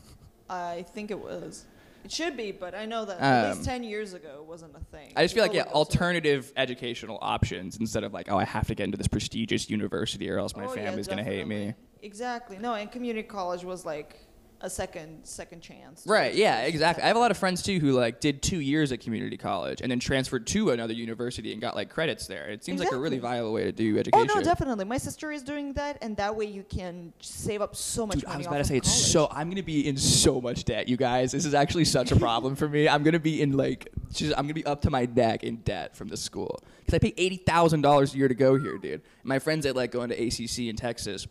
I 0.48 0.84
think 0.94 1.10
it 1.10 1.18
was. 1.18 1.64
It 2.04 2.12
should 2.12 2.36
be, 2.36 2.52
but 2.52 2.74
I 2.74 2.84
know 2.86 3.04
that 3.06 3.18
at 3.18 3.44
Um, 3.50 3.56
least 3.56 3.64
ten 3.64 3.82
years 3.82 4.12
ago 4.12 4.36
it 4.40 4.44
wasn't 4.44 4.76
a 4.76 4.80
thing. 4.96 5.12
I 5.16 5.24
just 5.24 5.34
feel 5.34 5.42
like, 5.42 5.52
People 5.52 5.56
yeah, 5.56 5.62
would 5.78 5.84
go 5.86 5.90
to- 5.90 5.96
alternative 5.96 6.52
educational 6.56 7.18
options 7.22 7.78
instead 7.78 8.04
of 8.04 8.12
like, 8.12 8.30
oh, 8.30 8.36
I 8.38 8.44
have 8.44 8.66
to 8.68 8.74
get 8.74 8.84
into 8.84 8.98
this 8.98 9.08
prestigious 9.08 9.68
university 9.70 10.30
or 10.30 10.38
else 10.38 10.54
my 10.54 10.66
Oh, 10.66 10.74
yeah, 10.74 10.84
family's 10.84 11.06
going 11.08 11.18
to 11.18 11.24
hate 11.24 11.46
me. 11.46 11.56
definitely. 11.68 11.84
Exactly. 12.02 12.58
No, 12.58 12.74
and 12.74 12.92
community 12.92 13.26
college 13.26 13.64
was 13.64 13.84
like 13.86 14.18
a 14.64 14.70
second 14.70 15.24
second 15.24 15.60
chance. 15.60 16.04
Right. 16.06 16.34
Yeah. 16.34 16.62
Exactly. 16.62 17.04
I 17.04 17.06
have 17.08 17.16
a 17.16 17.18
lot 17.20 17.30
of 17.30 17.36
friends 17.36 17.62
too 17.62 17.78
who 17.78 17.92
like 17.92 18.18
did 18.20 18.42
two 18.42 18.60
years 18.60 18.90
at 18.92 19.00
community 19.00 19.36
college 19.36 19.80
and 19.82 19.90
then 19.90 20.00
transferred 20.00 20.46
to 20.48 20.70
another 20.70 20.94
university 20.94 21.52
and 21.52 21.60
got 21.60 21.76
like 21.76 21.90
credits 21.90 22.26
there. 22.26 22.48
It 22.48 22.64
seems 22.64 22.80
like 22.80 22.90
a 22.90 22.96
really 22.96 23.18
viable 23.18 23.52
way 23.52 23.64
to 23.64 23.72
do 23.72 23.98
education. 23.98 24.28
Oh 24.30 24.34
no, 24.34 24.42
definitely. 24.42 24.86
My 24.86 24.96
sister 24.98 25.30
is 25.30 25.42
doing 25.42 25.74
that, 25.74 25.98
and 26.00 26.16
that 26.16 26.34
way 26.34 26.46
you 26.46 26.64
can 26.64 27.12
save 27.20 27.60
up 27.60 27.76
so 27.76 28.06
much 28.06 28.20
Dude, 28.20 28.24
I 28.26 28.28
money. 28.30 28.38
was 28.38 28.46
off 28.46 28.52
about 28.52 28.58
to 28.58 28.64
say 28.64 28.76
it's 28.78 28.88
college. 28.88 29.06
so. 29.06 29.28
I'm 29.30 29.50
gonna 29.50 29.62
be 29.62 29.86
in 29.86 29.96
so 29.98 30.40
much 30.40 30.64
debt, 30.64 30.88
you 30.88 30.96
guys. 30.96 31.30
This 31.32 31.44
is 31.44 31.52
actually 31.54 31.84
such 31.84 32.10
a 32.10 32.16
problem 32.16 32.56
for 32.56 32.68
me. 32.68 32.88
I'm 32.88 33.02
gonna 33.02 33.18
be 33.18 33.42
in 33.42 33.56
like, 33.56 33.88
just, 34.12 34.32
I'm 34.38 34.44
gonna 34.44 34.54
be 34.54 34.64
up 34.64 34.80
to 34.82 34.90
my 34.90 35.04
neck 35.06 35.44
in 35.44 35.56
debt 35.56 35.94
from 35.94 36.08
the 36.08 36.16
school 36.16 36.60
because 36.80 36.94
I 36.94 36.98
pay 36.98 37.12
eighty 37.18 37.36
thousand 37.36 37.82
dollars 37.82 38.14
a 38.14 38.16
year 38.18 38.28
to 38.28 38.34
go 38.34 38.56
here, 38.56 38.78
dude. 38.78 39.02
My 39.24 39.38
friends 39.38 39.64
that 39.64 39.76
like 39.76 39.90
going 39.92 40.08
to 40.08 40.14
ACC 40.26 40.60
in 40.70 40.76
Texas. 40.76 41.26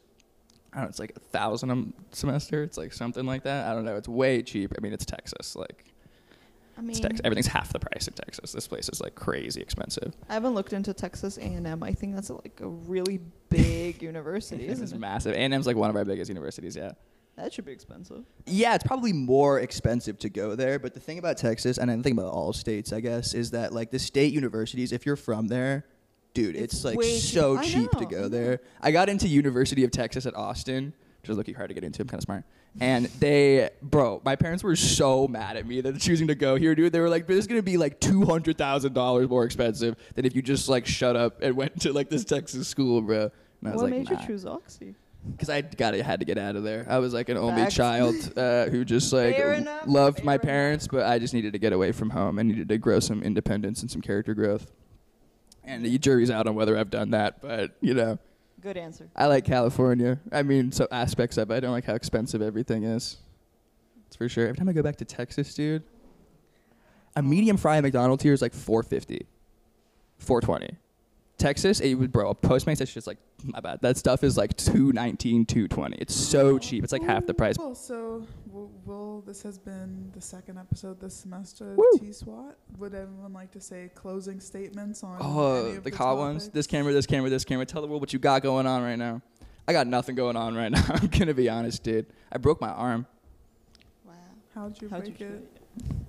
I 0.73 0.77
don't 0.77 0.83
know. 0.85 0.89
It's 0.89 0.99
like 0.99 1.13
a 1.15 1.19
thousand 1.19 1.69
a 1.71 2.15
semester. 2.15 2.63
It's 2.63 2.77
like 2.77 2.93
something 2.93 3.25
like 3.25 3.43
that. 3.43 3.67
I 3.69 3.73
don't 3.73 3.85
know. 3.85 3.95
It's 3.95 4.07
way 4.09 4.41
cheap. 4.41 4.73
I 4.77 4.81
mean, 4.81 4.91
it's 4.93 5.05
Texas. 5.05 5.55
Like, 5.55 5.85
I 6.77 6.81
mean, 6.81 6.91
it's 6.91 6.99
Texas. 6.99 7.21
Everything's 7.23 7.47
half 7.47 7.71
the 7.71 7.79
price 7.79 8.07
in 8.07 8.13
Texas. 8.15 8.51
This 8.51 8.67
place 8.67 8.89
is 8.89 8.99
like 8.99 9.13
crazy 9.13 9.61
expensive. 9.61 10.13
I 10.29 10.33
haven't 10.33 10.55
looked 10.55 10.73
into 10.73 10.93
Texas 10.93 11.37
A&M. 11.37 11.83
I 11.83 11.91
think 11.93 12.15
that's 12.15 12.31
like 12.31 12.59
a 12.61 12.67
really 12.67 13.19
big 13.49 14.01
university, 14.01 14.63
This 14.65 14.73
isn't 14.73 14.85
is 14.85 14.93
it? 14.93 14.99
massive. 14.99 15.33
A&M's 15.35 15.67
like 15.67 15.75
one 15.75 15.89
of 15.91 15.95
our 15.95 16.05
biggest 16.05 16.29
universities. 16.29 16.75
Yeah. 16.75 16.93
That 17.35 17.51
should 17.51 17.65
be 17.65 17.71
expensive. 17.71 18.25
Yeah, 18.45 18.75
it's 18.75 18.83
probably 18.83 19.11
more 19.13 19.59
expensive 19.59 20.19
to 20.19 20.29
go 20.29 20.53
there. 20.55 20.77
But 20.77 20.93
the 20.93 20.99
thing 20.99 21.17
about 21.17 21.37
Texas, 21.37 21.79
and 21.79 21.89
I 21.89 21.95
think 21.99 22.17
about 22.17 22.31
all 22.31 22.53
states, 22.53 22.93
I 22.93 22.99
guess, 22.99 23.33
is 23.33 23.51
that 23.51 23.73
like 23.73 23.89
the 23.89 23.97
state 23.97 24.33
universities, 24.33 24.91
if 24.91 25.05
you're 25.05 25.15
from 25.15 25.47
there, 25.47 25.85
dude, 26.33 26.55
it's, 26.55 26.73
It's 26.73 26.85
like 26.85 27.03
so 27.03 27.61
cheap. 27.61 27.73
Cheap 27.73 27.91
to 27.91 28.05
go 28.05 28.27
there. 28.27 28.61
I 28.81 28.91
got 28.91 29.09
into 29.09 29.27
University 29.27 29.83
of 29.83 29.91
Texas 29.91 30.25
at 30.25 30.35
Austin, 30.35 30.93
which 31.21 31.29
was 31.29 31.37
looking 31.37 31.55
hard 31.55 31.69
to 31.69 31.73
get 31.73 31.83
into. 31.83 32.01
I'm 32.01 32.07
kind 32.07 32.19
of 32.19 32.23
smart. 32.23 32.43
And 32.79 33.05
they, 33.19 33.69
bro, 33.83 34.21
my 34.25 34.35
parents 34.35 34.63
were 34.63 34.75
so 34.75 35.27
mad 35.27 35.57
at 35.57 35.67
me 35.67 35.81
that 35.81 35.99
choosing 35.99 36.27
to 36.27 36.35
go 36.35 36.55
here, 36.55 36.73
dude. 36.73 36.91
They 36.91 36.99
were 36.99 37.09
like, 37.09 37.27
"This 37.27 37.37
is 37.37 37.47
gonna 37.47 37.61
be 37.61 37.77
like 37.77 37.99
two 37.99 38.25
hundred 38.25 38.57
thousand 38.57 38.93
dollars 38.93 39.29
more 39.29 39.45
expensive 39.45 39.95
than 40.15 40.25
if 40.25 40.35
you 40.35 40.41
just 40.41 40.67
like 40.69 40.87
shut 40.87 41.15
up 41.15 41.41
and 41.41 41.55
went 41.57 41.81
to 41.81 41.93
like 41.93 42.09
this 42.09 42.25
Texas 42.25 42.67
school, 42.67 43.01
bro." 43.01 43.29
And 43.61 43.69
I 43.69 43.73
was 43.73 43.81
what 43.83 43.91
like, 43.91 44.09
made 44.09 44.09
you 44.09 44.17
choose 44.25 44.45
Oxy? 44.45 44.95
Because 45.31 45.49
I 45.49 45.61
got 45.61 45.93
had 45.93 46.19
to 46.19 46.25
get 46.25 46.37
out 46.37 46.55
of 46.55 46.63
there. 46.63 46.85
I 46.89 46.97
was 46.97 47.13
like 47.13 47.29
an 47.29 47.37
only 47.37 47.61
Facts. 47.61 47.75
child 47.75 48.15
uh, 48.37 48.65
who 48.65 48.83
just 48.83 49.13
like 49.13 49.37
enough, 49.37 49.83
loved 49.85 50.23
my 50.23 50.37
fair 50.37 50.45
parents, 50.45 50.87
but 50.87 51.05
I 51.05 51.17
just 51.19 51.33
needed 51.33 51.53
to 51.53 51.59
get 51.59 51.71
away 51.71 51.93
from 51.93 52.09
home. 52.09 52.39
I 52.39 52.41
needed 52.41 52.67
to 52.69 52.77
grow 52.77 52.99
some 52.99 53.23
independence 53.23 53.81
and 53.81 53.89
some 53.89 54.01
character 54.01 54.33
growth. 54.33 54.71
And 55.65 55.85
the 55.85 55.97
jury's 55.97 56.29
out 56.29 56.47
on 56.47 56.55
whether 56.55 56.77
I've 56.77 56.89
done 56.89 57.11
that, 57.11 57.41
but 57.41 57.71
you 57.81 57.93
know. 57.93 58.19
Good 58.61 58.77
answer. 58.77 59.09
I 59.15 59.27
like 59.27 59.45
California. 59.45 60.19
I 60.31 60.43
mean, 60.43 60.71
so 60.71 60.87
aspects 60.91 61.37
of 61.37 61.51
it. 61.51 61.55
I 61.55 61.59
don't 61.59 61.71
like 61.71 61.85
how 61.85 61.95
expensive 61.95 62.41
everything 62.41 62.83
is. 62.83 63.17
That's 64.05 64.15
for 64.15 64.29
sure. 64.29 64.47
Every 64.47 64.57
time 64.57 64.69
I 64.69 64.73
go 64.73 64.81
back 64.81 64.97
to 64.97 65.05
Texas, 65.05 65.53
dude, 65.53 65.83
a 67.15 67.19
oh. 67.19 67.21
medium 67.21 67.57
fry 67.57 67.77
at 67.77 67.83
McDonald's 67.83 68.23
here 68.23 68.33
is 68.33 68.41
like 68.41 68.53
450, 68.53 69.25
420. 70.19 70.77
Texas, 71.37 71.79
it 71.81 71.95
would 71.95 72.11
bro, 72.11 72.29
a 72.29 72.35
Postmates 72.35 72.77
that's 72.77 72.93
just 72.93 73.07
like 73.07 73.17
my 73.43 73.59
bad. 73.59 73.79
That 73.81 73.97
stuff 73.97 74.23
is 74.23 74.37
like 74.37 74.55
219, 74.55 75.45
220. 75.45 75.97
It's 75.97 76.15
so 76.15 76.57
cheap. 76.57 76.83
It's 76.83 76.93
like 76.93 77.03
half 77.03 77.25
the 77.25 77.33
price. 77.33 77.57
Well, 78.53 78.69
will, 78.85 78.95
will 78.97 79.21
this 79.21 79.41
has 79.43 79.57
been 79.57 80.11
the 80.13 80.21
second 80.21 80.59
episode 80.59 80.99
this 81.01 81.15
semester 81.15 81.73
Woo. 81.75 81.83
of 81.93 81.99
T 81.99 82.11
SWAT. 82.11 82.55
Would 82.77 82.93
everyone 82.93 83.33
like 83.33 83.51
to 83.53 83.59
say 83.59 83.89
closing 83.95 84.39
statements 84.39 85.03
on 85.03 85.17
oh, 85.19 85.23
any 85.23 85.73
Oh, 85.73 85.77
of 85.77 85.83
the 85.83 85.89
the 85.89 85.97
hot 85.97 86.17
ones. 86.17 86.49
This 86.49 86.67
camera, 86.67 86.93
this 86.93 87.07
camera, 87.07 87.29
this 87.31 87.45
camera. 87.45 87.65
Tell 87.65 87.81
the 87.81 87.87
world 87.87 88.01
what 88.01 88.13
you 88.13 88.19
got 88.19 88.43
going 88.43 88.67
on 88.67 88.83
right 88.83 88.97
now. 88.97 89.21
I 89.67 89.73
got 89.73 89.87
nothing 89.87 90.15
going 90.15 90.35
on 90.35 90.53
right 90.55 90.71
now. 90.71 90.83
I'm 90.89 91.07
gonna 91.07 91.33
be 91.33 91.49
honest, 91.49 91.81
dude. 91.83 92.05
I 92.31 92.37
broke 92.37 92.61
my 92.61 92.69
arm. 92.69 93.07
Wow. 94.05 94.13
How'd 94.53 94.79
you 94.81 94.87
How'd 94.89 95.01
break 95.01 95.17
do 95.17 95.25
it? 95.25 95.31
it? 95.31 95.61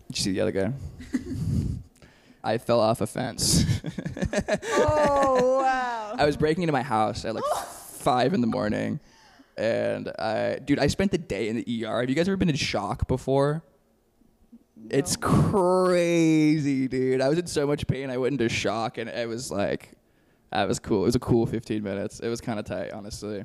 Did 0.09 0.19
you 0.19 0.23
see 0.23 0.33
the 0.33 0.41
other 0.43 0.53
guy? 0.53 0.73
I 2.45 2.59
fell 2.59 2.81
off 2.81 3.01
a 3.01 3.07
fence. 3.07 3.65
oh 4.75 5.61
wow. 5.63 6.15
I 6.19 6.27
was 6.27 6.37
breaking 6.37 6.63
into 6.63 6.73
my 6.73 6.83
house 6.83 7.25
at 7.25 7.35
like 7.35 7.45
five 7.45 8.35
in 8.35 8.43
the 8.43 8.47
morning, 8.47 9.01
and 9.57 10.09
I, 10.19 10.59
dude, 10.64 10.79
I 10.79 10.87
spent 10.88 11.11
the 11.12 11.19
day 11.19 11.49
in 11.49 11.57
the 11.57 11.87
ER. 11.87 12.01
Have 12.01 12.09
you 12.11 12.17
guys 12.17 12.29
ever 12.29 12.37
been 12.37 12.49
in 12.51 12.57
shock 12.57 13.07
before? 13.09 13.62
It's 14.90 15.17
crazy, 15.17 16.88
dude. 16.88 17.21
I 17.21 17.29
was 17.29 17.38
in 17.38 17.47
so 17.47 17.67
much 17.67 17.87
pain. 17.87 18.11
I 18.11 18.19
went 18.19 18.33
into 18.33 18.49
shock, 18.49 18.99
and 18.99 19.09
it 19.09 19.29
was 19.29 19.51
like, 19.51 19.93
that 20.51 20.69
was 20.69 20.79
cool. 20.79 21.03
It 21.03 21.07
was 21.07 21.14
a 21.14 21.21
cool 21.21 21.47
15 21.47 21.83
minutes. 21.83 22.21
It 22.21 22.29
was 22.29 22.40
kind 22.40 22.59
of 22.59 22.64
tight, 22.67 22.93
honestly. 22.93 23.45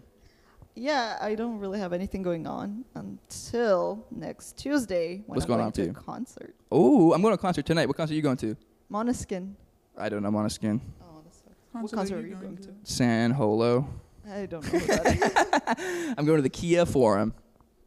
Yeah, 0.76 1.18
I 1.22 1.36
don't 1.36 1.60
really 1.60 1.80
have 1.80 1.94
anything 1.94 2.22
going 2.24 2.46
on 2.48 2.86
until 2.96 4.06
next 4.12 4.58
Tuesday 4.58 5.24
when 5.26 5.36
What's 5.36 5.44
I'm 5.46 5.48
going 5.48 5.58
going 5.60 5.66
on 5.68 5.72
to 5.74 5.82
for 5.82 5.90
a 5.90 5.94
you? 5.94 5.94
concert. 5.94 6.56
Oh, 6.72 7.14
I'm 7.14 7.22
going 7.22 7.32
to 7.32 7.36
a 7.36 7.42
concert 7.42 7.66
tonight. 7.66 7.88
What 7.88 7.98
concert 7.98 8.14
are 8.14 8.16
you 8.18 8.22
going 8.22 8.38
to? 8.38 8.56
Måneskin. 8.92 9.54
I 9.98 10.10
don't 10.10 10.22
know. 10.22 10.30
I'm 10.30 10.36
on 10.36 10.46
a 10.46 10.50
skin. 10.50 10.80
Oh, 11.02 11.22
that 11.24 11.34
sucks. 11.34 11.46
Concert 11.74 11.84
What 11.84 11.94
are 11.94 11.96
concert 11.96 12.16
you 12.16 12.22
are 12.22 12.28
you 12.28 12.34
going 12.36 12.56
going 12.56 12.58
to? 12.58 12.68
to? 12.70 12.74
San 12.84 13.32
Holo. 13.32 13.88
I 14.30 14.46
don't 14.46 14.64
know 14.64 14.80
who 14.80 14.88
that 14.88 15.80
is. 15.80 16.16
I'm 16.18 16.26
going 16.26 16.38
to 16.38 16.44
the 16.44 16.50
Kia 16.50 16.86
Forum. 16.86 17.34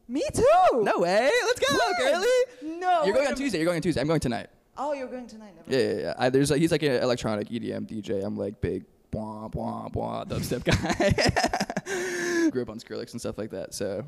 Me 0.08 0.22
too. 0.32 0.44
No 0.82 0.98
way. 0.98 1.30
Let's 1.46 1.60
go, 1.60 1.76
girly. 1.98 2.78
No. 2.80 3.04
You're 3.04 3.14
going 3.14 3.28
on 3.28 3.34
Tuesday. 3.34 3.58
You're 3.58 3.66
going 3.66 3.76
on 3.76 3.82
Tuesday. 3.82 4.00
I'm 4.00 4.06
going 4.06 4.20
tonight. 4.20 4.48
Oh, 4.76 4.92
you're 4.92 5.06
going 5.06 5.26
tonight. 5.26 5.54
Never 5.56 5.70
Yeah, 5.70 5.92
yeah, 5.94 6.00
yeah. 6.00 6.14
I, 6.18 6.30
there's 6.30 6.50
like 6.50 6.60
he's 6.60 6.72
like 6.72 6.82
an 6.82 7.02
electronic 7.02 7.48
EDM 7.48 7.86
DJ. 7.86 8.24
I'm 8.24 8.36
like 8.36 8.60
big 8.60 8.84
blah 9.10 9.48
blah 9.48 9.88
blah 9.88 10.24
dubstep 10.24 10.64
guy. 12.44 12.50
Grew 12.50 12.62
up 12.62 12.70
on 12.70 12.78
Skrillex 12.78 13.12
and 13.12 13.20
stuff 13.20 13.38
like 13.38 13.50
that. 13.50 13.74
So 13.74 14.04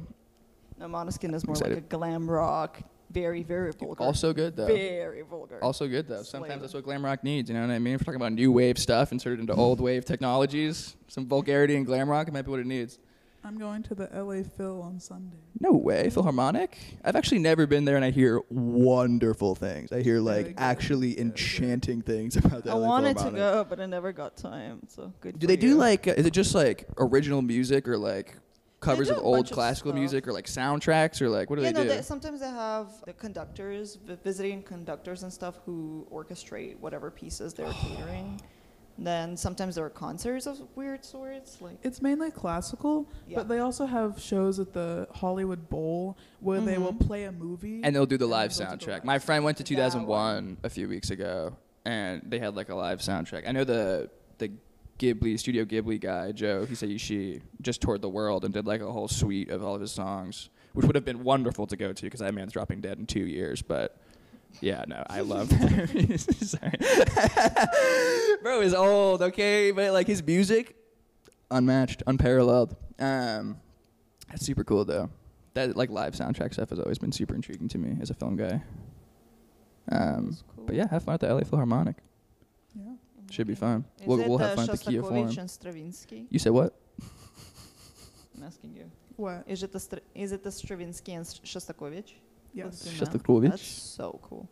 No, 0.78 0.86
Måneskin 0.86 1.34
is 1.34 1.46
more 1.46 1.56
like 1.56 1.72
a 1.72 1.80
glam 1.82 2.28
rock. 2.28 2.80
Very, 3.14 3.42
very 3.42 3.72
vulgar. 3.72 4.02
also 4.02 4.32
good 4.32 4.56
though. 4.56 4.66
very 4.66 5.22
vulgar. 5.22 5.58
Also 5.62 5.86
good 5.88 6.08
though. 6.08 6.22
Sometimes 6.22 6.50
them. 6.54 6.60
that's 6.60 6.74
what 6.74 6.84
glam 6.84 7.04
rock 7.04 7.22
needs. 7.24 7.48
You 7.48 7.54
know 7.54 7.62
what 7.66 7.70
I 7.72 7.78
mean? 7.78 7.94
If 7.94 8.00
we're 8.00 8.04
talking 8.06 8.20
about 8.20 8.32
new 8.32 8.52
wave 8.52 8.76
stuff 8.78 9.12
inserted 9.12 9.40
into 9.40 9.54
old 9.54 9.80
wave 9.80 10.04
technologies, 10.04 10.96
some 11.08 11.26
vulgarity 11.26 11.76
in 11.76 11.84
glam 11.84 12.10
rock, 12.10 12.28
it 12.28 12.34
might 12.34 12.42
be 12.42 12.50
what 12.50 12.60
it 12.60 12.66
needs. 12.66 12.98
I'm 13.46 13.58
going 13.58 13.82
to 13.84 13.94
the 13.94 14.08
LA 14.14 14.42
Phil 14.42 14.80
on 14.80 14.98
Sunday. 14.98 15.36
No 15.60 15.72
way, 15.72 16.08
Philharmonic. 16.08 16.78
I've 17.04 17.14
actually 17.14 17.40
never 17.40 17.66
been 17.66 17.84
there, 17.84 17.94
and 17.96 18.02
I 18.04 18.10
hear 18.10 18.40
wonderful 18.48 19.54
things. 19.54 19.92
I 19.92 20.00
hear 20.02 20.18
like 20.20 20.54
actually 20.56 21.08
Very 21.14 21.14
good. 21.16 21.20
enchanting 21.32 22.00
things 22.02 22.36
about 22.36 22.64
the 22.64 22.70
LA 22.70 22.76
Philharmonic. 22.76 22.76
I 22.76 22.78
LA 22.80 22.86
wanted 22.88 23.08
to 23.08 23.14
Philharmonic. 23.24 23.54
go, 23.54 23.64
but 23.68 23.80
I 23.80 23.86
never 23.86 24.12
got 24.12 24.36
time. 24.38 24.80
So 24.88 25.12
good. 25.20 25.38
Do 25.38 25.44
for 25.44 25.48
they 25.48 25.56
do 25.56 25.68
you. 25.68 25.74
like? 25.76 26.08
Uh, 26.08 26.12
is 26.16 26.24
it 26.26 26.32
just 26.32 26.54
like 26.54 26.86
original 26.98 27.42
music 27.42 27.86
or 27.86 27.98
like 27.98 28.34
covers 28.84 29.10
of 29.10 29.18
old 29.18 29.36
bunch 29.38 29.50
of 29.50 29.54
classical 29.54 29.92
music 29.92 30.26
or 30.28 30.32
like 30.32 30.46
soundtracks 30.46 31.20
or 31.22 31.28
like 31.28 31.48
what 31.50 31.56
do 31.56 31.62
yeah, 31.62 31.72
they 31.72 31.78
no, 31.78 31.82
do? 31.84 31.88
they, 31.96 32.02
sometimes 32.02 32.40
they 32.40 32.48
have 32.48 32.88
the 33.06 33.12
conductors, 33.12 33.96
vi- 33.96 34.16
visiting 34.22 34.62
conductors 34.62 35.22
and 35.22 35.32
stuff 35.32 35.58
who 35.66 36.06
orchestrate 36.12 36.78
whatever 36.78 37.10
pieces 37.10 37.54
they're 37.54 37.72
catering. 37.84 38.40
Then 38.96 39.36
sometimes 39.36 39.74
there 39.74 39.84
are 39.84 39.90
concerts 39.90 40.46
of 40.46 40.60
weird 40.76 41.04
sorts, 41.04 41.60
like 41.60 41.78
It's 41.82 42.00
mainly 42.00 42.30
classical, 42.30 43.08
Yeah. 43.26 43.38
but 43.38 43.48
they 43.48 43.58
also 43.58 43.86
have 43.86 44.20
shows 44.20 44.60
at 44.60 44.72
the 44.72 45.08
Hollywood 45.12 45.68
Bowl 45.68 46.16
where 46.38 46.60
they 46.60 46.78
will 46.78 46.92
Mhm. 46.92 47.06
play 47.06 47.24
a 47.24 47.32
movie. 47.32 47.80
and 47.82 47.94
they'll 47.94 48.06
do 48.06 48.16
the 48.16 48.26
live 48.26 48.54
they'll 48.56 48.68
the 48.70 48.76
soundtrack. 48.76 48.92
live 48.98 49.04
My 49.04 49.18
friend 49.18 49.42
went 49.44 49.56
to 49.56 49.64
That 49.64 49.68
2001 49.68 50.58
a 50.62 50.70
few 50.70 50.88
weeks 50.88 51.10
ago, 51.10 51.56
and 51.84 52.22
they 52.24 52.38
had 52.38 52.54
like 52.54 52.68
a 52.68 52.74
live 52.76 53.00
soundtrack. 53.00 53.48
I 53.48 53.52
know 53.52 53.64
the 53.64 54.10
the 54.38 54.50
Ghibli 54.98 55.38
Studio 55.38 55.64
Ghibli 55.64 56.00
guy 56.00 56.32
Joe. 56.32 56.64
He 56.64 56.74
said 56.74 56.88
he 56.88 57.40
just 57.60 57.80
toured 57.80 58.02
the 58.02 58.08
world 58.08 58.44
and 58.44 58.54
did 58.54 58.66
like 58.66 58.80
a 58.80 58.90
whole 58.90 59.08
suite 59.08 59.50
of 59.50 59.64
all 59.64 59.74
of 59.74 59.80
his 59.80 59.92
songs, 59.92 60.50
which 60.72 60.86
would 60.86 60.94
have 60.94 61.04
been 61.04 61.24
wonderful 61.24 61.66
to 61.66 61.76
go 61.76 61.92
to 61.92 62.02
because 62.02 62.20
that 62.20 62.34
man's 62.34 62.52
dropping 62.52 62.80
dead 62.80 62.98
in 62.98 63.06
two 63.06 63.26
years. 63.26 63.62
But 63.62 63.96
yeah, 64.60 64.84
no, 64.86 65.02
I 65.08 65.20
love 65.20 65.48
that. 65.48 66.20
Sorry, 68.36 68.38
bro 68.42 68.60
is 68.60 68.74
old, 68.74 69.22
okay, 69.22 69.70
but 69.72 69.92
like 69.92 70.06
his 70.06 70.22
music, 70.22 70.76
unmatched, 71.50 72.02
unparalleled. 72.06 72.76
Um, 72.98 73.58
that's 74.28 74.46
super 74.46 74.64
cool 74.64 74.84
though. 74.84 75.10
That 75.54 75.76
like 75.76 75.90
live 75.90 76.14
soundtrack 76.14 76.52
stuff 76.52 76.70
has 76.70 76.78
always 76.78 76.98
been 76.98 77.12
super 77.12 77.34
intriguing 77.34 77.68
to 77.68 77.78
me 77.78 77.96
as 78.00 78.10
a 78.10 78.14
film 78.14 78.36
guy. 78.36 78.62
Um, 79.90 80.36
cool. 80.56 80.64
but 80.66 80.76
yeah, 80.76 80.88
have 80.88 81.02
fun 81.02 81.14
at 81.14 81.20
the 81.20 81.32
LA 81.32 81.42
Philharmonic. 81.42 81.96
Yeah. 83.34 83.36
Should 83.36 83.46
be 83.46 83.54
fine. 83.54 83.84
Is 84.00 84.06
We'll, 84.06 84.18
we'll 84.28 84.38
have 84.38 84.54
fun 84.56 84.70
at 84.70 84.78
the 84.78 84.90
Kia 84.90 85.02
Forum. 85.02 85.38
And 85.38 85.50
Stravinsky? 85.50 86.26
You 86.30 86.38
said 86.38 86.52
what? 86.52 86.74
I'm 88.36 88.42
asking 88.44 88.74
you. 88.74 88.90
What? 89.16 89.44
Is 89.46 89.62
it 89.62 89.72
the 89.72 89.80
Str- 89.80 90.04
is 90.14 90.32
it 90.32 90.42
the 90.42 90.50
Stravinsky 90.50 91.12
and 91.14 91.24
Shostakovich? 91.24 92.14
Yes. 92.52 92.82
Good 92.82 92.92
to 92.92 93.04
know. 93.04 93.10
Shostakovich? 93.10 93.50
That's 93.50 93.66
so 93.66 94.18
cool. 94.22 94.48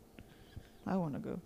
I 0.87 0.97
want 0.97 1.15
to 1.15 1.21
go. 1.21 1.41